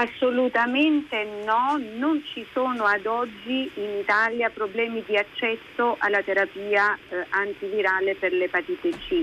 Assolutamente 0.01 1.25
no, 1.45 1.79
non 1.99 2.25
ci 2.33 2.47
sono 2.55 2.85
ad 2.85 3.05
oggi 3.05 3.71
in 3.75 3.99
Italia 4.01 4.49
problemi 4.49 5.05
di 5.07 5.15
accesso 5.15 5.97
alla 5.99 6.23
terapia 6.23 6.99
eh, 7.11 7.27
antivirale 7.29 8.15
per 8.15 8.33
l'epatite 8.33 8.93
C. 8.93 9.23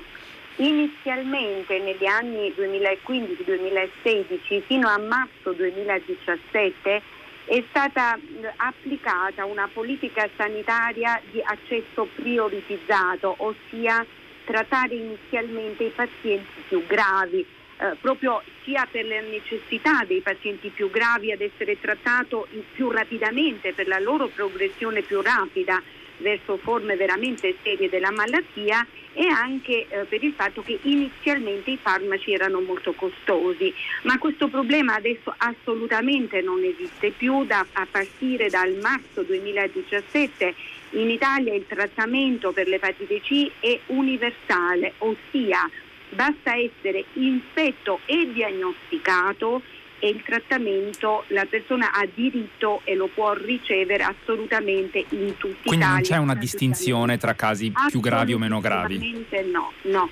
Inizialmente 0.57 1.79
negli 1.79 2.05
anni 2.05 2.53
2015-2016 2.55 4.61
fino 4.67 4.87
a 4.87 4.99
marzo 4.99 5.53
2017 5.53 7.01
è 7.45 7.63
stata 7.69 8.15
eh, 8.15 8.19
applicata 8.57 9.45
una 9.45 9.67
politica 9.73 10.29
sanitaria 10.37 11.19
di 11.31 11.41
accesso 11.43 12.07
prioritizzato, 12.13 13.33
ossia 13.39 14.05
trattare 14.45 14.93
inizialmente 14.93 15.85
i 15.85 15.89
pazienti 15.89 16.61
più 16.67 16.85
gravi 16.85 17.56
eh, 17.77 17.95
proprio 18.01 18.41
sia 18.63 18.87
per 18.89 19.05
la 19.05 19.21
necessità 19.21 20.03
dei 20.05 20.21
pazienti 20.21 20.69
più 20.69 20.89
gravi 20.89 21.31
ad 21.31 21.41
essere 21.41 21.79
trattati 21.79 22.35
più 22.73 22.89
rapidamente 22.89 23.73
per 23.73 23.87
la 23.87 23.99
loro 23.99 24.27
progressione 24.27 25.01
più 25.01 25.21
rapida 25.21 25.81
verso 26.17 26.57
forme 26.57 26.95
veramente 26.95 27.55
serie 27.61 27.89
della 27.89 28.11
malattia 28.11 28.85
e 29.13 29.27
anche 29.27 29.87
eh, 29.87 30.05
per 30.05 30.23
il 30.23 30.33
fatto 30.33 30.61
che 30.63 30.79
inizialmente 30.81 31.71
i 31.71 31.79
farmaci 31.81 32.33
erano 32.33 32.61
molto 32.61 32.93
costosi, 32.93 33.73
ma 34.03 34.17
questo 34.17 34.47
problema 34.47 34.95
adesso 34.95 35.33
assolutamente 35.37 36.41
non 36.41 36.63
esiste 36.63 37.11
più 37.11 37.45
da, 37.45 37.65
a 37.73 37.87
partire 37.89 38.49
dal 38.49 38.75
marzo 38.81 39.21
2017 39.23 40.55
in 40.91 41.09
Italia 41.09 41.53
il 41.53 41.65
trattamento 41.67 42.51
per 42.51 42.67
l'epatite 42.67 43.21
C 43.21 43.51
è 43.59 43.79
universale, 43.87 44.93
ossia 44.99 45.69
basta 46.09 46.55
essere 46.55 47.05
infetto 47.13 47.99
e 48.05 48.31
diagnosticato 48.31 49.61
e 49.99 50.09
il 50.09 50.21
trattamento 50.23 51.23
la 51.27 51.45
persona 51.45 51.91
ha 51.91 52.07
diritto 52.13 52.81
e 52.83 52.95
lo 52.95 53.07
può 53.07 53.33
ricevere 53.33 54.03
assolutamente 54.03 54.99
in 55.09 55.35
tutti 55.37 55.67
Quindi 55.67 55.85
Italia. 55.85 55.87
non 55.87 56.01
c'è 56.01 56.17
una 56.17 56.35
distinzione 56.35 57.17
tra 57.17 57.33
casi 57.33 57.73
più 57.89 57.99
gravi 57.99 58.33
o 58.33 58.37
meno 58.37 58.59
gravi? 58.59 58.95
Assolutamente 58.95 59.41
no, 59.51 59.71
no. 59.83 60.09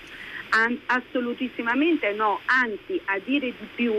An- 0.49 0.79
assolutissimamente 0.87 2.13
no, 2.13 2.39
anzi 2.45 2.99
a 3.05 3.19
dire 3.23 3.47
di 3.47 3.67
più, 3.75 3.93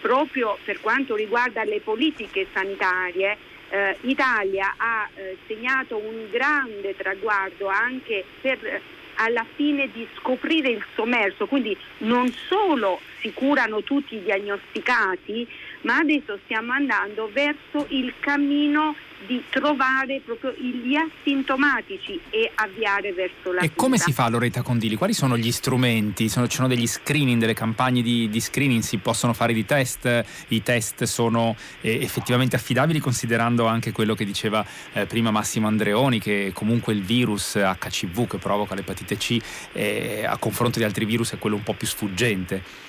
proprio 0.00 0.58
per 0.64 0.80
quanto 0.80 1.16
riguarda 1.16 1.64
le 1.64 1.80
politiche 1.80 2.46
sanitarie, 2.52 3.36
eh, 3.70 3.96
Italia 4.02 4.74
ha 4.76 5.08
eh, 5.14 5.38
segnato 5.46 5.96
un 5.96 6.28
grande 6.30 6.94
traguardo 6.96 7.68
anche 7.68 8.24
per 8.40 8.80
alla 9.20 9.44
fine 9.54 9.90
di 9.92 10.06
scoprire 10.16 10.70
il 10.70 10.84
sommerso, 10.94 11.46
quindi 11.46 11.76
non 11.98 12.32
solo 12.48 13.00
si 13.20 13.32
curano 13.34 13.82
tutti 13.82 14.16
i 14.16 14.22
diagnosticati, 14.22 15.46
ma 15.82 15.98
adesso 15.98 16.38
stiamo 16.44 16.72
andando 16.72 17.28
verso 17.32 17.84
il 17.88 18.12
cammino 18.18 18.94
di 19.26 19.42
trovare 19.50 20.20
proprio 20.24 20.52
gli 20.52 20.94
asintomatici 20.94 22.18
e 22.30 22.50
avviare 22.54 23.12
verso 23.12 23.52
la 23.52 23.60
E 23.60 23.72
come 23.74 23.98
si 23.98 24.12
fa 24.12 24.28
Loretta 24.28 24.62
Condili? 24.62 24.96
Quali 24.96 25.12
sono 25.12 25.36
gli 25.36 25.52
strumenti? 25.52 26.28
Sono, 26.28 26.46
ci 26.46 26.56
sono 26.56 26.68
degli 26.68 26.86
screening, 26.86 27.38
delle 27.38 27.54
campagne 27.54 28.02
di, 28.02 28.28
di, 28.28 28.40
screening? 28.40 28.82
Si 28.82 28.98
possono 28.98 29.32
fare 29.32 29.52
di 29.52 29.64
test? 29.64 30.24
I 30.48 30.62
test 30.62 31.04
sono 31.04 31.56
eh, 31.80 32.02
effettivamente 32.02 32.56
affidabili 32.56 32.98
considerando 32.98 33.66
anche 33.66 33.92
quello 33.92 34.14
che 34.14 34.24
diceva 34.24 34.64
eh, 34.92 35.06
prima 35.06 35.30
Massimo 35.30 35.66
Andreoni 35.66 36.18
che 36.18 36.52
comunque 36.54 36.92
il 36.92 37.02
virus 37.02 37.54
HCV 37.56 38.26
che 38.26 38.38
provoca 38.38 38.74
l'epatite 38.74 39.16
C 39.16 39.38
eh, 39.72 40.24
a 40.26 40.36
confronto 40.38 40.78
di 40.78 40.84
altri 40.84 41.04
virus 41.04 41.32
è 41.32 41.38
quello 41.38 41.56
un 41.56 41.62
po' 41.62 41.74
più 41.74 41.86
sfuggente? 41.86 42.88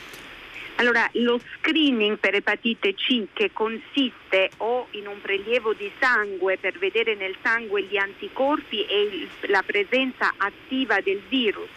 Allora, 0.75 1.07
lo 1.13 1.39
screening 1.57 2.17
per 2.17 2.35
epatite 2.35 2.95
C 2.95 3.27
che 3.33 3.51
consiste 3.53 4.51
o 4.57 4.87
in 4.91 5.07
un 5.07 5.21
prelievo 5.21 5.73
di 5.73 5.91
sangue 5.99 6.57
per 6.57 6.77
vedere 6.79 7.15
nel 7.15 7.35
sangue 7.41 7.83
gli 7.83 7.97
anticorpi 7.97 8.85
e 8.85 9.27
la 9.47 9.63
presenza 9.63 10.33
attiva 10.37 10.99
del 11.01 11.21
virus 11.27 11.69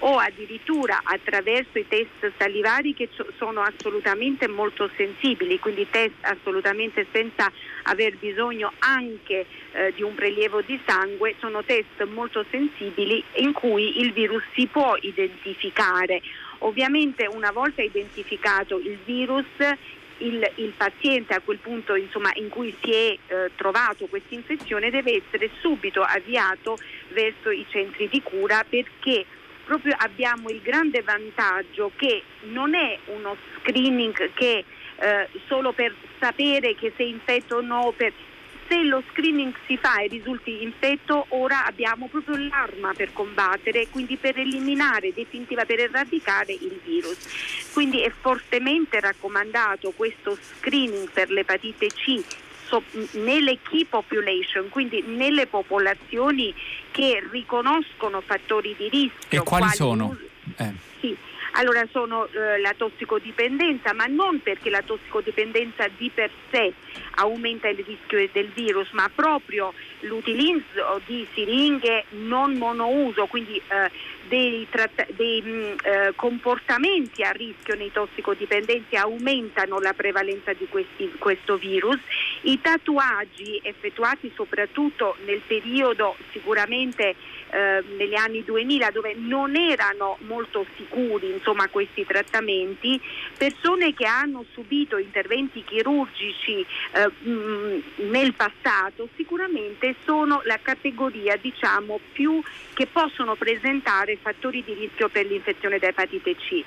o 0.00 0.18
addirittura 0.18 1.00
attraverso 1.02 1.78
i 1.78 1.86
test 1.88 2.32
salivari 2.36 2.92
che 2.92 3.08
sono 3.38 3.62
assolutamente 3.62 4.46
molto 4.48 4.90
sensibili, 4.96 5.58
quindi 5.58 5.88
test 5.88 6.14
assolutamente 6.22 7.06
senza 7.12 7.50
aver 7.84 8.16
bisogno 8.16 8.72
anche 8.80 9.46
eh, 9.72 9.92
di 9.94 10.02
un 10.02 10.14
prelievo 10.14 10.60
di 10.60 10.78
sangue, 10.84 11.34
sono 11.38 11.64
test 11.64 12.02
molto 12.04 12.44
sensibili 12.50 13.22
in 13.36 13.52
cui 13.52 14.00
il 14.00 14.12
virus 14.12 14.42
si 14.54 14.66
può 14.66 14.96
identificare 15.00 16.20
Ovviamente 16.58 17.26
una 17.26 17.50
volta 17.50 17.82
identificato 17.82 18.78
il 18.78 18.98
virus 19.04 19.44
il, 20.18 20.50
il, 20.54 20.72
paziente 20.76 21.34
a 21.34 21.40
quel 21.40 21.58
punto 21.58 21.94
insomma, 21.94 22.30
in 22.34 22.48
cui 22.48 22.74
si 22.82 22.90
è 22.90 23.18
eh, 23.26 23.50
trovato 23.54 24.06
questa 24.06 24.34
infezione 24.34 24.90
deve 24.90 25.22
essere 25.22 25.50
subito 25.60 26.02
avviato 26.02 26.78
verso 27.08 27.50
i 27.50 27.66
centri 27.68 28.08
di 28.08 28.22
cura 28.22 28.64
perché 28.66 29.26
proprio 29.64 29.94
abbiamo 29.98 30.48
il 30.48 30.60
grande 30.62 31.02
vantaggio 31.02 31.90
che 31.96 32.22
non 32.44 32.74
è 32.74 32.98
uno 33.06 33.36
screening 33.58 34.30
che 34.32 34.64
eh, 34.98 35.28
solo 35.46 35.72
per 35.72 35.94
sapere 36.18 36.74
che 36.74 36.92
sei 36.96 37.10
infetto 37.10 37.56
o 37.56 37.60
no, 37.60 37.92
per, 37.94 38.12
se 38.68 38.82
lo 38.82 39.02
screening 39.10 39.54
si 39.66 39.76
fa 39.76 40.00
e 40.00 40.08
risulti 40.08 40.62
infetto, 40.62 41.26
ora 41.30 41.64
abbiamo 41.64 42.08
proprio 42.08 42.36
l'arma 42.36 42.92
per 42.94 43.12
combattere, 43.12 43.88
quindi 43.88 44.16
per 44.16 44.38
eliminare 44.38 45.12
definitiva, 45.12 45.64
per 45.64 45.80
eradicare 45.80 46.52
il 46.52 46.80
virus. 46.84 47.70
Quindi 47.72 48.00
è 48.02 48.10
fortemente 48.10 49.00
raccomandato 49.00 49.92
questo 49.92 50.36
screening 50.40 51.10
per 51.10 51.30
l'epatite 51.30 51.86
C 51.88 52.22
nelle 53.12 53.58
key 53.62 53.84
population, 53.84 54.68
quindi 54.68 55.02
nelle 55.06 55.46
popolazioni 55.46 56.52
che 56.90 57.24
riconoscono 57.30 58.20
fattori 58.20 58.74
di 58.76 58.88
rischio. 58.88 59.40
E 59.40 59.44
quali 59.44 59.68
sono? 59.68 60.16
Eh. 60.56 60.72
Sì. 61.00 61.16
Allora 61.58 61.86
sono 61.90 62.28
eh, 62.28 62.60
la 62.60 62.74
tossicodipendenza, 62.76 63.94
ma 63.94 64.04
non 64.04 64.40
perché 64.42 64.68
la 64.68 64.82
tossicodipendenza 64.82 65.88
di 65.96 66.10
per 66.14 66.30
sé 66.50 66.72
aumenta 67.16 67.68
il 67.68 67.78
rischio 67.78 68.28
del 68.30 68.50
virus, 68.54 68.90
ma 68.90 69.10
proprio 69.14 69.72
l'utilizzo 70.00 71.00
di 71.06 71.26
siringhe 71.32 72.04
non 72.10 72.58
monouso, 72.58 73.24
quindi 73.24 73.56
eh, 73.56 73.90
dei, 74.28 74.66
tratt- 74.68 75.10
dei 75.12 75.40
mh, 75.40 75.48
mm, 75.48 75.72
eh, 75.82 76.12
comportamenti 76.14 77.22
a 77.22 77.30
rischio 77.30 77.74
nei 77.74 77.90
tossicodipendenti 77.90 78.96
aumentano 78.96 79.78
la 79.80 79.94
prevalenza 79.94 80.52
di 80.52 80.66
questi, 80.68 81.10
questo 81.18 81.56
virus 81.56 81.98
I 82.46 82.60
tatuaggi 82.60 83.60
effettuati 83.64 84.30
soprattutto 84.32 85.16
nel 85.24 85.40
periodo 85.44 86.16
sicuramente 86.30 87.16
eh, 87.50 87.82
negli 87.96 88.14
anni 88.14 88.44
2000 88.44 88.90
dove 88.90 89.14
non 89.16 89.56
erano 89.56 90.16
molto 90.20 90.64
sicuri 90.76 91.32
insomma, 91.32 91.66
questi 91.66 92.06
trattamenti, 92.06 93.00
persone 93.36 93.94
che 93.94 94.06
hanno 94.06 94.44
subito 94.52 94.96
interventi 94.96 95.64
chirurgici 95.64 96.64
eh, 96.92 97.28
mh, 97.28 97.82
nel 98.10 98.32
passato 98.34 99.08
sicuramente 99.16 99.96
sono 100.04 100.40
la 100.44 100.60
categoria 100.62 101.36
diciamo, 101.36 101.98
più 102.12 102.40
che 102.74 102.86
possono 102.86 103.34
presentare 103.34 104.18
fattori 104.22 104.62
di 104.62 104.72
rischio 104.72 105.08
per 105.08 105.26
l'infezione 105.26 105.80
da 105.80 105.88
epatite 105.88 106.36
C. 106.36 106.62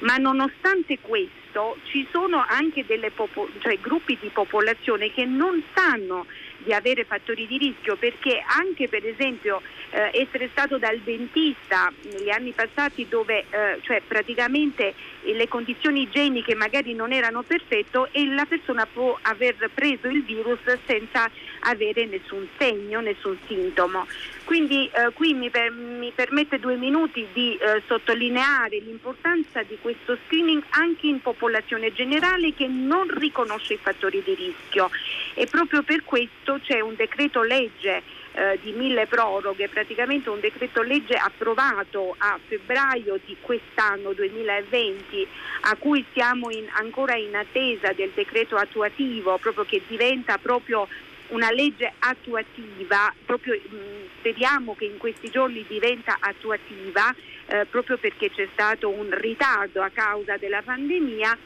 Ma 0.00 0.16
nonostante 0.16 0.98
questo 1.00 1.39
ci 1.82 2.06
sono 2.10 2.44
anche 2.46 2.84
popo- 3.10 3.48
cioè, 3.58 3.78
gruppi 3.78 4.16
di 4.20 4.30
popolazione 4.30 5.10
che 5.10 5.24
non 5.24 5.62
sanno 5.74 6.26
di 6.62 6.72
avere 6.72 7.04
fattori 7.04 7.46
di 7.46 7.58
rischio 7.58 7.96
perché 7.96 8.42
anche 8.46 8.88
per 8.88 9.06
esempio 9.06 9.62
eh, 9.90 10.10
essere 10.12 10.48
stato 10.52 10.78
dal 10.78 10.98
dentista 10.98 11.92
negli 12.12 12.30
anni 12.30 12.52
passati 12.52 13.06
dove 13.08 13.44
eh, 13.50 13.78
cioè 13.82 14.02
praticamente 14.06 14.94
le 15.22 15.48
condizioni 15.48 16.02
igieniche 16.02 16.54
magari 16.54 16.94
non 16.94 17.12
erano 17.12 17.42
perfette 17.42 18.08
e 18.12 18.26
la 18.26 18.44
persona 18.44 18.86
può 18.86 19.18
aver 19.22 19.70
preso 19.72 20.08
il 20.08 20.22
virus 20.24 20.60
senza 20.86 21.30
avere 21.60 22.06
nessun 22.06 22.48
segno, 22.56 23.00
nessun 23.00 23.38
sintomo. 23.46 24.06
Quindi 24.44 24.86
eh, 24.86 25.12
qui 25.12 25.34
mi, 25.34 25.50
per, 25.50 25.70
mi, 25.70 26.10
permette 26.12 26.58
due 26.58 26.76
minuti 26.76 27.26
di 27.32 27.56
eh, 27.56 27.82
sottolineare 27.86 28.78
l'importanza 28.78 29.62
di 29.62 29.78
questo 29.80 30.16
screening 30.26 30.62
anche 30.70 31.06
in 31.06 31.20
popolazione 31.20 31.92
generale 31.92 32.54
che 32.54 32.66
non 32.66 33.06
riconosce 33.18 33.74
i 33.74 33.78
fattori 33.80 34.22
di 34.24 34.34
rischio 34.34 34.90
e 35.34 35.46
proprio 35.46 35.82
per 35.82 36.02
questo 36.04 36.49
c'è 36.58 36.80
un 36.80 36.94
decreto 36.96 37.42
legge 37.42 38.02
eh, 38.32 38.58
di 38.62 38.72
mille 38.72 39.06
proroghe, 39.06 39.68
praticamente 39.68 40.30
un 40.30 40.40
decreto 40.40 40.82
legge 40.82 41.14
approvato 41.14 42.14
a 42.18 42.38
febbraio 42.46 43.18
di 43.24 43.36
quest'anno 43.40 44.12
2020 44.12 45.26
a 45.62 45.76
cui 45.76 46.04
siamo 46.12 46.50
in, 46.50 46.66
ancora 46.72 47.16
in 47.16 47.34
attesa 47.34 47.92
del 47.92 48.10
decreto 48.14 48.56
attuativo 48.56 49.36
proprio 49.38 49.64
che 49.64 49.82
diventa 49.86 50.38
proprio 50.38 50.88
una 51.28 51.50
legge 51.50 51.92
attuativa, 51.98 53.12
proprio, 53.24 53.54
mh, 53.54 53.76
speriamo 54.18 54.74
che 54.74 54.86
in 54.86 54.98
questi 54.98 55.30
giorni 55.30 55.64
diventa 55.68 56.16
attuativa 56.20 57.14
eh, 57.46 57.66
proprio 57.66 57.98
perché 57.98 58.30
c'è 58.30 58.48
stato 58.52 58.88
un 58.88 59.08
ritardo 59.10 59.82
a 59.82 59.90
causa 59.92 60.36
della 60.36 60.62
pandemia 60.62 61.36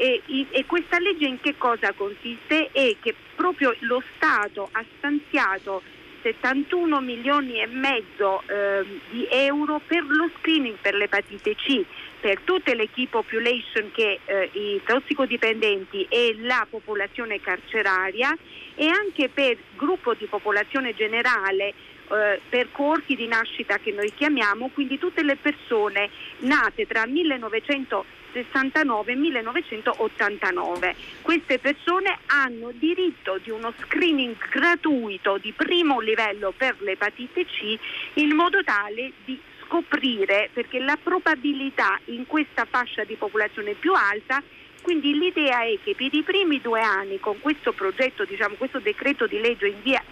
e, 0.00 0.46
e, 0.50 0.64
questa 0.64 0.98
legge 0.98 1.26
in 1.26 1.38
che 1.40 1.56
cosa 1.58 1.92
consiste? 1.92 2.70
È 2.72 2.96
che 3.02 3.14
proprio 3.34 3.74
lo 3.80 4.02
Stato 4.16 4.70
ha 4.72 4.82
stanziato 4.96 5.82
71 6.22 7.00
milioni 7.00 7.60
e 7.60 7.66
mezzo 7.66 8.42
eh, 8.46 8.82
di 9.10 9.26
euro 9.30 9.78
per 9.86 10.04
lo 10.04 10.30
screening 10.38 10.78
per 10.80 10.94
l'epatite 10.94 11.54
C, 11.54 11.84
per 12.18 12.40
tutte 12.40 12.74
le 12.74 12.88
key 12.88 13.08
population 13.08 13.90
che 13.92 14.20
eh, 14.24 14.48
i 14.52 14.80
tossicodipendenti 14.86 16.06
e 16.08 16.34
la 16.40 16.66
popolazione 16.68 17.38
carceraria 17.38 18.34
e 18.76 18.86
anche 18.86 19.28
per 19.28 19.58
gruppo 19.76 20.14
di 20.14 20.24
popolazione 20.24 20.94
generale 20.94 21.74
eh, 22.10 22.40
per 22.48 22.68
corti 22.72 23.14
di 23.16 23.26
nascita 23.26 23.76
che 23.76 23.92
noi 23.92 24.10
chiamiamo, 24.14 24.70
quindi 24.72 24.98
tutte 24.98 25.22
le 25.22 25.36
persone 25.36 26.08
nate 26.38 26.86
tra 26.86 27.04
1900 27.04 28.19
1969-1989. 28.34 30.94
Queste 31.22 31.58
persone 31.58 32.18
hanno 32.26 32.70
diritto 32.72 33.38
di 33.42 33.50
uno 33.50 33.72
screening 33.80 34.36
gratuito 34.48 35.38
di 35.38 35.52
primo 35.52 36.00
livello 36.00 36.52
per 36.56 36.76
l'epatite 36.80 37.44
C 37.44 37.78
in 38.14 38.34
modo 38.34 38.64
tale 38.64 39.12
di 39.24 39.38
scoprire 39.62 40.50
perché 40.52 40.80
la 40.80 40.98
probabilità 41.00 42.00
in 42.06 42.26
questa 42.26 42.64
fascia 42.64 43.04
di 43.04 43.14
popolazione 43.14 43.70
è 43.72 43.74
più 43.74 43.92
alta 43.94 44.42
quindi 44.80 45.16
l'idea 45.16 45.62
è 45.62 45.78
che 45.82 45.94
per 45.94 46.12
i 46.12 46.22
primi 46.22 46.60
due 46.60 46.80
anni 46.80 47.20
con 47.20 47.38
questo 47.38 47.72
progetto, 47.72 48.24
diciamo, 48.24 48.54
questo 48.56 48.78
decreto 48.78 49.26
di 49.26 49.38
legge 49.38 49.68
in 49.68 49.82
via 49.82 50.02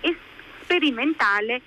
sperimentale 0.62 1.62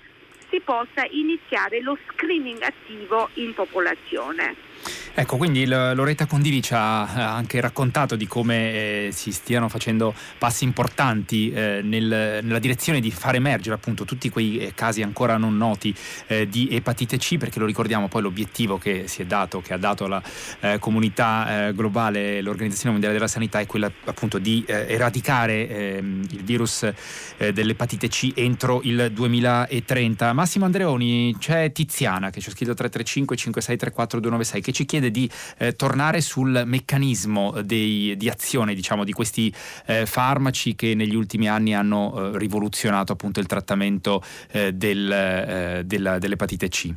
si 0.48 0.60
possa 0.60 1.04
iniziare 1.10 1.80
lo 1.80 1.98
screening 2.06 2.62
attivo 2.62 3.28
in 3.34 3.54
popolazione. 3.54 4.71
Ecco, 5.14 5.36
quindi 5.36 5.66
Loretta 5.66 6.24
Condivi 6.24 6.62
ci 6.62 6.72
ha 6.72 7.34
anche 7.34 7.60
raccontato 7.60 8.16
di 8.16 8.26
come 8.26 8.72
eh, 8.72 9.08
si 9.12 9.30
stiano 9.30 9.68
facendo 9.68 10.14
passi 10.38 10.64
importanti 10.64 11.52
eh, 11.52 11.80
nel, 11.82 12.40
nella 12.42 12.58
direzione 12.58 12.98
di 12.98 13.10
far 13.10 13.34
emergere 13.34 13.74
appunto 13.74 14.06
tutti 14.06 14.30
quei 14.30 14.56
eh, 14.56 14.72
casi 14.74 15.02
ancora 15.02 15.36
non 15.36 15.58
noti 15.58 15.94
eh, 16.28 16.48
di 16.48 16.68
epatite 16.70 17.18
C, 17.18 17.36
perché 17.36 17.58
lo 17.58 17.66
ricordiamo 17.66 18.08
poi 18.08 18.22
l'obiettivo 18.22 18.78
che 18.78 19.06
si 19.06 19.20
è 19.20 19.26
dato, 19.26 19.60
che 19.60 19.74
ha 19.74 19.76
dato 19.76 20.06
la 20.06 20.22
eh, 20.60 20.78
comunità 20.78 21.70
globale, 21.74 22.40
l'Organizzazione 22.40 22.92
Mondiale 22.92 23.14
della 23.14 23.28
Sanità, 23.28 23.60
è 23.60 23.66
quella 23.66 23.92
appunto 24.06 24.38
di 24.38 24.64
eradicare 24.66 25.68
ehm, 25.68 26.26
il 26.30 26.42
virus 26.42 26.90
dell'epatite 27.36 28.08
C 28.08 28.32
entro 28.34 28.80
il 28.84 29.10
2030. 29.12 30.32
Massimo 30.32 30.64
Andreoni, 30.64 31.36
c'è 31.38 31.70
Tiziana 31.70 32.30
che 32.30 32.40
ci 32.40 32.48
ha 32.48 32.52
scritto 32.52 32.72
335 32.72 33.36
5634 33.36 34.20
296 34.20 34.60
che 34.62 34.72
ci 34.72 34.86
chiede 34.86 35.01
chiede 35.02 35.10
di 35.10 35.28
eh, 35.58 35.74
tornare 35.74 36.20
sul 36.20 36.62
meccanismo 36.64 37.60
dei, 37.62 38.16
di 38.16 38.28
azione 38.28 38.74
diciamo, 38.74 39.04
di 39.04 39.12
questi 39.12 39.52
eh, 39.86 40.06
farmaci 40.06 40.76
che 40.76 40.94
negli 40.94 41.16
ultimi 41.16 41.48
anni 41.48 41.74
hanno 41.74 42.32
eh, 42.32 42.38
rivoluzionato 42.38 43.12
appunto 43.12 43.40
il 43.40 43.46
trattamento 43.46 44.22
eh, 44.52 44.72
del, 44.72 45.10
eh, 45.10 45.82
della, 45.84 46.18
dell'epatite 46.18 46.68
C. 46.68 46.94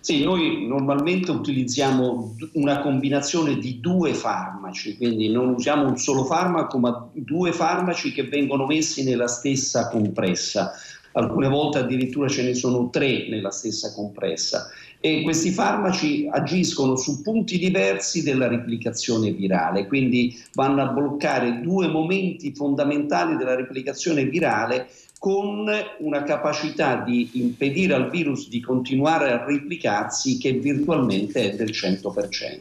Sì, 0.00 0.22
noi 0.22 0.66
normalmente 0.66 1.30
utilizziamo 1.30 2.36
una 2.54 2.80
combinazione 2.80 3.56
di 3.56 3.80
due 3.80 4.12
farmaci, 4.12 4.98
quindi 4.98 5.30
non 5.30 5.48
usiamo 5.48 5.88
un 5.88 5.96
solo 5.96 6.24
farmaco, 6.24 6.78
ma 6.78 7.08
due 7.14 7.52
farmaci 7.52 8.12
che 8.12 8.24
vengono 8.24 8.66
messi 8.66 9.02
nella 9.02 9.28
stessa 9.28 9.88
compressa. 9.88 10.72
Alcune 11.12 11.48
volte 11.48 11.78
addirittura 11.78 12.28
ce 12.28 12.42
ne 12.42 12.52
sono 12.52 12.90
tre 12.90 13.28
nella 13.30 13.50
stessa 13.50 13.94
compressa 13.94 14.68
e 15.06 15.20
questi 15.20 15.50
farmaci 15.50 16.26
agiscono 16.30 16.96
su 16.96 17.20
punti 17.20 17.58
diversi 17.58 18.22
della 18.22 18.48
replicazione 18.48 19.32
virale, 19.32 19.86
quindi 19.86 20.34
vanno 20.54 20.80
a 20.80 20.86
bloccare 20.86 21.60
due 21.60 21.88
momenti 21.88 22.54
fondamentali 22.54 23.36
della 23.36 23.54
replicazione 23.54 24.24
virale 24.24 24.88
con 25.24 25.66
una 26.00 26.22
capacità 26.22 26.96
di 26.96 27.30
impedire 27.32 27.94
al 27.94 28.10
virus 28.10 28.46
di 28.50 28.60
continuare 28.60 29.32
a 29.32 29.42
replicarsi 29.42 30.36
che 30.36 30.52
virtualmente 30.52 31.52
è 31.52 31.56
del 31.56 31.70
100%. 31.70 32.58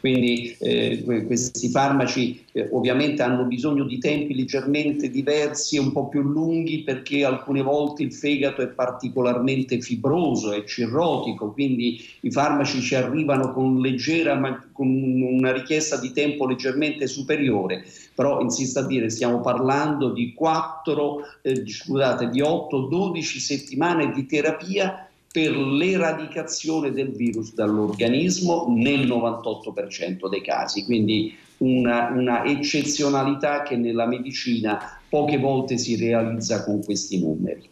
Quindi 0.00 0.56
eh, 0.58 1.04
questi 1.24 1.68
farmaci 1.68 2.44
eh, 2.50 2.68
ovviamente 2.72 3.22
hanno 3.22 3.44
bisogno 3.44 3.84
di 3.84 3.98
tempi 3.98 4.34
leggermente 4.34 5.08
diversi 5.08 5.76
e 5.76 5.78
un 5.78 5.92
po' 5.92 6.08
più 6.08 6.22
lunghi 6.22 6.82
perché 6.82 7.24
alcune 7.24 7.62
volte 7.62 8.02
il 8.02 8.12
fegato 8.12 8.60
è 8.60 8.66
particolarmente 8.66 9.80
fibroso 9.80 10.52
e 10.52 10.66
cirrotico, 10.66 11.52
quindi 11.52 12.04
i 12.22 12.32
farmaci 12.32 12.80
ci 12.80 12.96
arrivano 12.96 13.52
con 13.52 13.78
leggera 13.78 14.34
ma 14.34 14.60
con 14.80 15.20
una 15.20 15.52
richiesta 15.52 15.98
di 15.98 16.10
tempo 16.12 16.46
leggermente 16.46 17.06
superiore, 17.06 17.84
però 18.14 18.40
insisto 18.40 18.78
a 18.78 18.86
dire 18.86 19.10
stiamo 19.10 19.42
parlando 19.42 20.10
di 20.10 20.32
4 20.32 21.18
eh, 21.42 21.68
scusate, 21.68 22.30
di 22.30 22.40
8-12 22.40 23.20
settimane 23.20 24.10
di 24.10 24.24
terapia 24.24 25.06
per 25.30 25.54
l'eradicazione 25.54 26.92
del 26.92 27.10
virus 27.10 27.52
dall'organismo 27.52 28.68
nel 28.70 29.06
98% 29.06 30.30
dei 30.30 30.40
casi, 30.40 30.86
quindi 30.86 31.36
una, 31.58 32.08
una, 32.08 32.44
eccezionalità 32.46 33.62
che 33.62 33.76
nella 33.76 34.06
medicina 34.06 34.98
poche 35.10 35.36
volte 35.36 35.76
si 35.76 35.94
realizza 35.96 36.64
con 36.64 36.82
questi 36.82 37.20
numeri. 37.20 37.68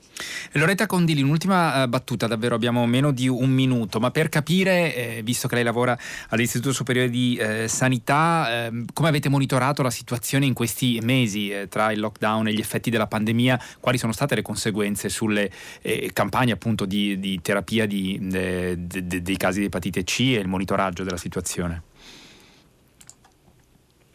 Loretta 0.53 0.87
Condili, 0.87 1.23
un'ultima 1.23 1.83
eh, 1.83 1.89
battuta, 1.89 2.27
davvero 2.27 2.55
abbiamo 2.55 2.87
meno 2.87 3.11
di 3.11 3.29
un 3.29 3.51
minuto, 3.51 4.01
ma 4.01 4.11
per 4.11 4.29
capire, 4.29 4.95
eh, 4.95 5.23
visto 5.23 5.49
che 5.49 5.57
lei 5.57 5.65
lavora 5.65 5.97
all'Istituto 6.29 6.73
Superiore 6.73 7.11
di 7.11 7.37
eh, 7.37 7.69
Sanità, 7.69 8.67
ehm, 8.67 8.87
come 8.93 9.09
avete 9.09 9.29
monitorato 9.29 9.83
la 9.83 9.91
situazione 9.91 10.47
in 10.47 10.55
questi 10.55 11.01
mesi 11.03 11.51
eh, 11.51 11.69
tra 11.69 11.93
il 11.93 12.01
lockdown 12.01 12.49
e 12.49 12.53
gli 12.53 12.61
effetti 12.61 12.91
della 12.91 13.07
pandemia, 13.07 13.61
quali 13.81 13.99
sono 13.99 14.13
state 14.13 14.35
le 14.35 14.43
conseguenze 14.43 15.09
sulle 15.09 15.51
eh, 15.83 16.11
campagne 16.13 16.53
appunto 16.53 16.85
di, 16.85 17.19
di 17.19 17.41
terapia 17.43 17.87
di, 17.87 18.19
de, 18.21 18.75
de, 18.79 19.23
dei 19.23 19.37
casi 19.37 19.61
di 19.61 19.67
epatite 19.67 20.05
C 20.05 20.21
e 20.21 20.41
il 20.41 20.49
monitoraggio 20.49 21.05
della 21.05 21.17
situazione? 21.17 21.88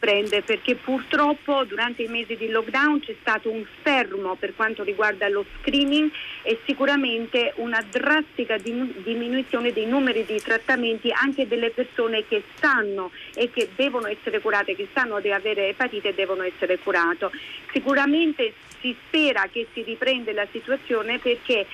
Sorprende 0.04 0.42
perché 0.42 0.74
purtroppo 0.74 1.64
durante 1.64 2.02
i 2.02 2.08
mesi 2.08 2.36
di 2.36 2.48
lockdown 2.48 3.00
c'è 3.00 3.14
stato 3.20 3.50
un 3.50 3.64
fermo 3.82 4.34
per 4.34 4.54
quanto 4.54 4.82
riguarda 4.82 5.28
lo 5.28 5.44
screening 5.58 6.10
e 6.42 6.60
sicuramente 6.66 7.54
una 7.56 7.82
drastica 7.90 8.58
diminuzione 8.58 9.72
dei 9.72 9.86
numeri 9.86 10.24
di 10.26 10.38
trattamenti 10.40 11.10
anche 11.10 11.48
delle 11.48 11.70
persone 11.70 12.26
che 12.28 12.42
sanno 12.60 13.10
e 13.34 13.50
che 13.50 13.70
devono 13.74 14.06
essere 14.06 14.40
curate, 14.40 14.76
che 14.76 14.88
sanno 14.92 15.20
di 15.20 15.32
avere 15.32 15.68
epatite 15.68 16.10
e 16.10 16.14
devono 16.14 16.42
essere 16.42 16.78
curate. 16.78 17.30
Sicuramente 17.72 18.52
si 18.80 18.94
spera 19.06 19.48
che 19.50 19.66
si 19.72 19.82
riprenda 19.82 20.32
la 20.32 20.46
situazione 20.50 21.18
perché 21.18 21.66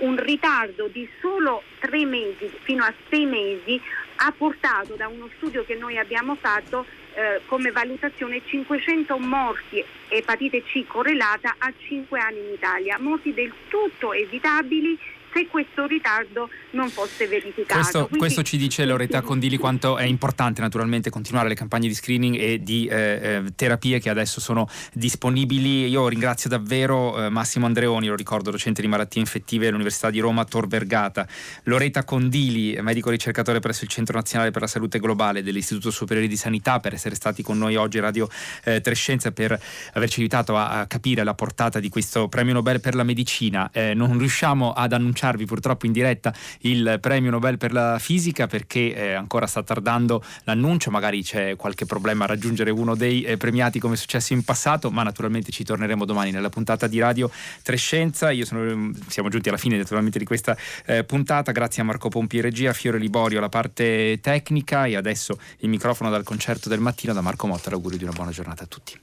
un 0.00 0.22
ritardo 0.22 0.88
di 0.88 1.08
solo 1.20 1.62
tre 1.78 2.04
mesi 2.04 2.50
fino 2.62 2.84
a 2.84 2.92
sei 3.08 3.24
mesi 3.24 3.80
ha 4.16 4.32
portato 4.36 4.94
da 4.94 5.08
uno 5.08 5.30
studio 5.36 5.64
che 5.64 5.74
noi 5.74 5.96
abbiamo 5.96 6.34
fatto 6.34 6.84
eh, 7.14 7.40
come 7.46 7.70
valutazione 7.70 8.40
500 8.44 9.18
morti 9.18 9.84
epatite 10.08 10.62
C 10.62 10.86
correlata 10.86 11.56
a 11.58 11.72
5 11.76 12.18
anni 12.18 12.38
in 12.38 12.52
Italia, 12.52 12.98
morti 13.00 13.34
del 13.34 13.52
tutto 13.68 14.12
evitabili 14.12 14.98
se 15.32 15.46
questo 15.46 15.86
ritardo 15.86 16.48
non 16.72 16.88
fosse 16.88 17.26
verificato. 17.26 17.80
Questo, 17.80 17.98
Quindi, 18.00 18.18
questo 18.18 18.42
ci 18.42 18.56
dice 18.56 18.84
Loretta 18.84 19.20
Condili 19.22 19.56
quanto 19.56 19.96
è 19.96 20.04
importante 20.04 20.60
naturalmente 20.60 21.10
continuare 21.10 21.48
le 21.48 21.54
campagne 21.54 21.88
di 21.88 21.94
screening 21.94 22.36
e 22.36 22.62
di 22.62 22.86
eh, 22.86 22.96
eh, 22.96 23.42
terapie 23.54 24.00
che 24.00 24.10
adesso 24.10 24.40
sono 24.40 24.68
disponibili. 24.92 25.86
Io 25.88 26.08
ringrazio 26.08 26.50
davvero 26.50 27.26
eh, 27.26 27.28
Massimo 27.28 27.66
Andreoni, 27.66 28.08
lo 28.08 28.16
ricordo, 28.16 28.50
docente 28.50 28.82
di 28.82 28.88
malattie 28.88 29.20
infettive 29.20 29.68
all'Università 29.68 30.10
di 30.10 30.18
Roma 30.20 30.44
Tor 30.44 30.66
Vergata, 30.66 31.26
Loretta 31.64 32.04
Condili, 32.04 32.76
medico 32.80 33.10
ricercatore 33.10 33.60
presso 33.60 33.84
il 33.84 33.90
Centro 33.90 34.16
Nazionale 34.16 34.50
per 34.50 34.62
la 34.62 34.68
Salute 34.68 34.98
Globale 34.98 35.42
dell'Istituto 35.42 35.90
Superiore 35.90 36.28
di 36.28 36.36
Sanità 36.36 36.80
per 36.80 36.94
essere 36.94 37.14
stati 37.14 37.42
con 37.42 37.58
noi 37.58 37.76
oggi 37.76 37.98
Radio 38.00 38.28
eh, 38.64 38.80
Trescenza 38.80 39.30
per 39.30 39.58
averci 39.92 40.20
aiutato 40.20 40.56
a, 40.56 40.80
a, 40.80 40.86
capire 40.86 41.22
la 41.24 41.34
portata 41.34 41.78
di 41.78 41.88
questo 41.88 42.28
premio 42.28 42.54
Nobel 42.54 42.80
per 42.80 42.94
la 42.94 43.04
medicina. 43.04 43.70
Eh, 43.72 43.94
non 43.94 44.18
riusciamo 44.18 44.72
ad 44.72 44.92
annunciare 44.92 45.19
annunciarvi 45.20 45.44
purtroppo 45.44 45.86
in 45.86 45.92
diretta 45.92 46.32
il 46.60 46.98
premio 47.00 47.30
Nobel 47.30 47.58
per 47.58 47.72
la 47.72 47.98
fisica 47.98 48.46
perché 48.46 48.94
eh, 48.94 49.12
ancora 49.12 49.46
sta 49.46 49.62
tardando 49.62 50.24
l'annuncio, 50.44 50.90
magari 50.90 51.22
c'è 51.22 51.56
qualche 51.56 51.84
problema 51.84 52.24
a 52.24 52.28
raggiungere 52.28 52.70
uno 52.70 52.94
dei 52.94 53.22
eh, 53.22 53.36
premiati 53.36 53.78
come 53.78 53.94
è 53.94 53.96
successo 53.96 54.32
in 54.32 54.42
passato, 54.42 54.90
ma 54.90 55.02
naturalmente 55.02 55.52
ci 55.52 55.64
torneremo 55.64 56.04
domani 56.04 56.30
nella 56.30 56.48
puntata 56.48 56.86
di 56.86 56.98
Radio 56.98 57.30
Trescenza. 57.62 58.30
Io 58.30 58.44
sono, 58.44 58.92
siamo 59.08 59.28
giunti 59.28 59.48
alla 59.48 59.58
fine 59.58 59.76
naturalmente 59.76 60.18
di 60.18 60.24
questa 60.24 60.56
eh, 60.86 61.04
puntata, 61.04 61.52
grazie 61.52 61.82
a 61.82 61.84
Marco 61.84 62.08
Pompi 62.08 62.40
regia, 62.40 62.72
Fiore 62.72 62.98
Liborio 62.98 63.38
alla 63.38 63.48
parte 63.48 64.18
tecnica 64.20 64.86
e 64.86 64.96
adesso 64.96 65.38
il 65.58 65.68
microfono 65.68 66.10
dal 66.10 66.24
concerto 66.24 66.68
del 66.68 66.80
mattino 66.80 67.12
da 67.12 67.20
Marco 67.20 67.46
Motta, 67.46 67.70
l'augurio 67.70 67.98
di 67.98 68.04
una 68.04 68.12
buona 68.12 68.30
giornata 68.30 68.64
a 68.64 68.66
tutti. 68.66 69.00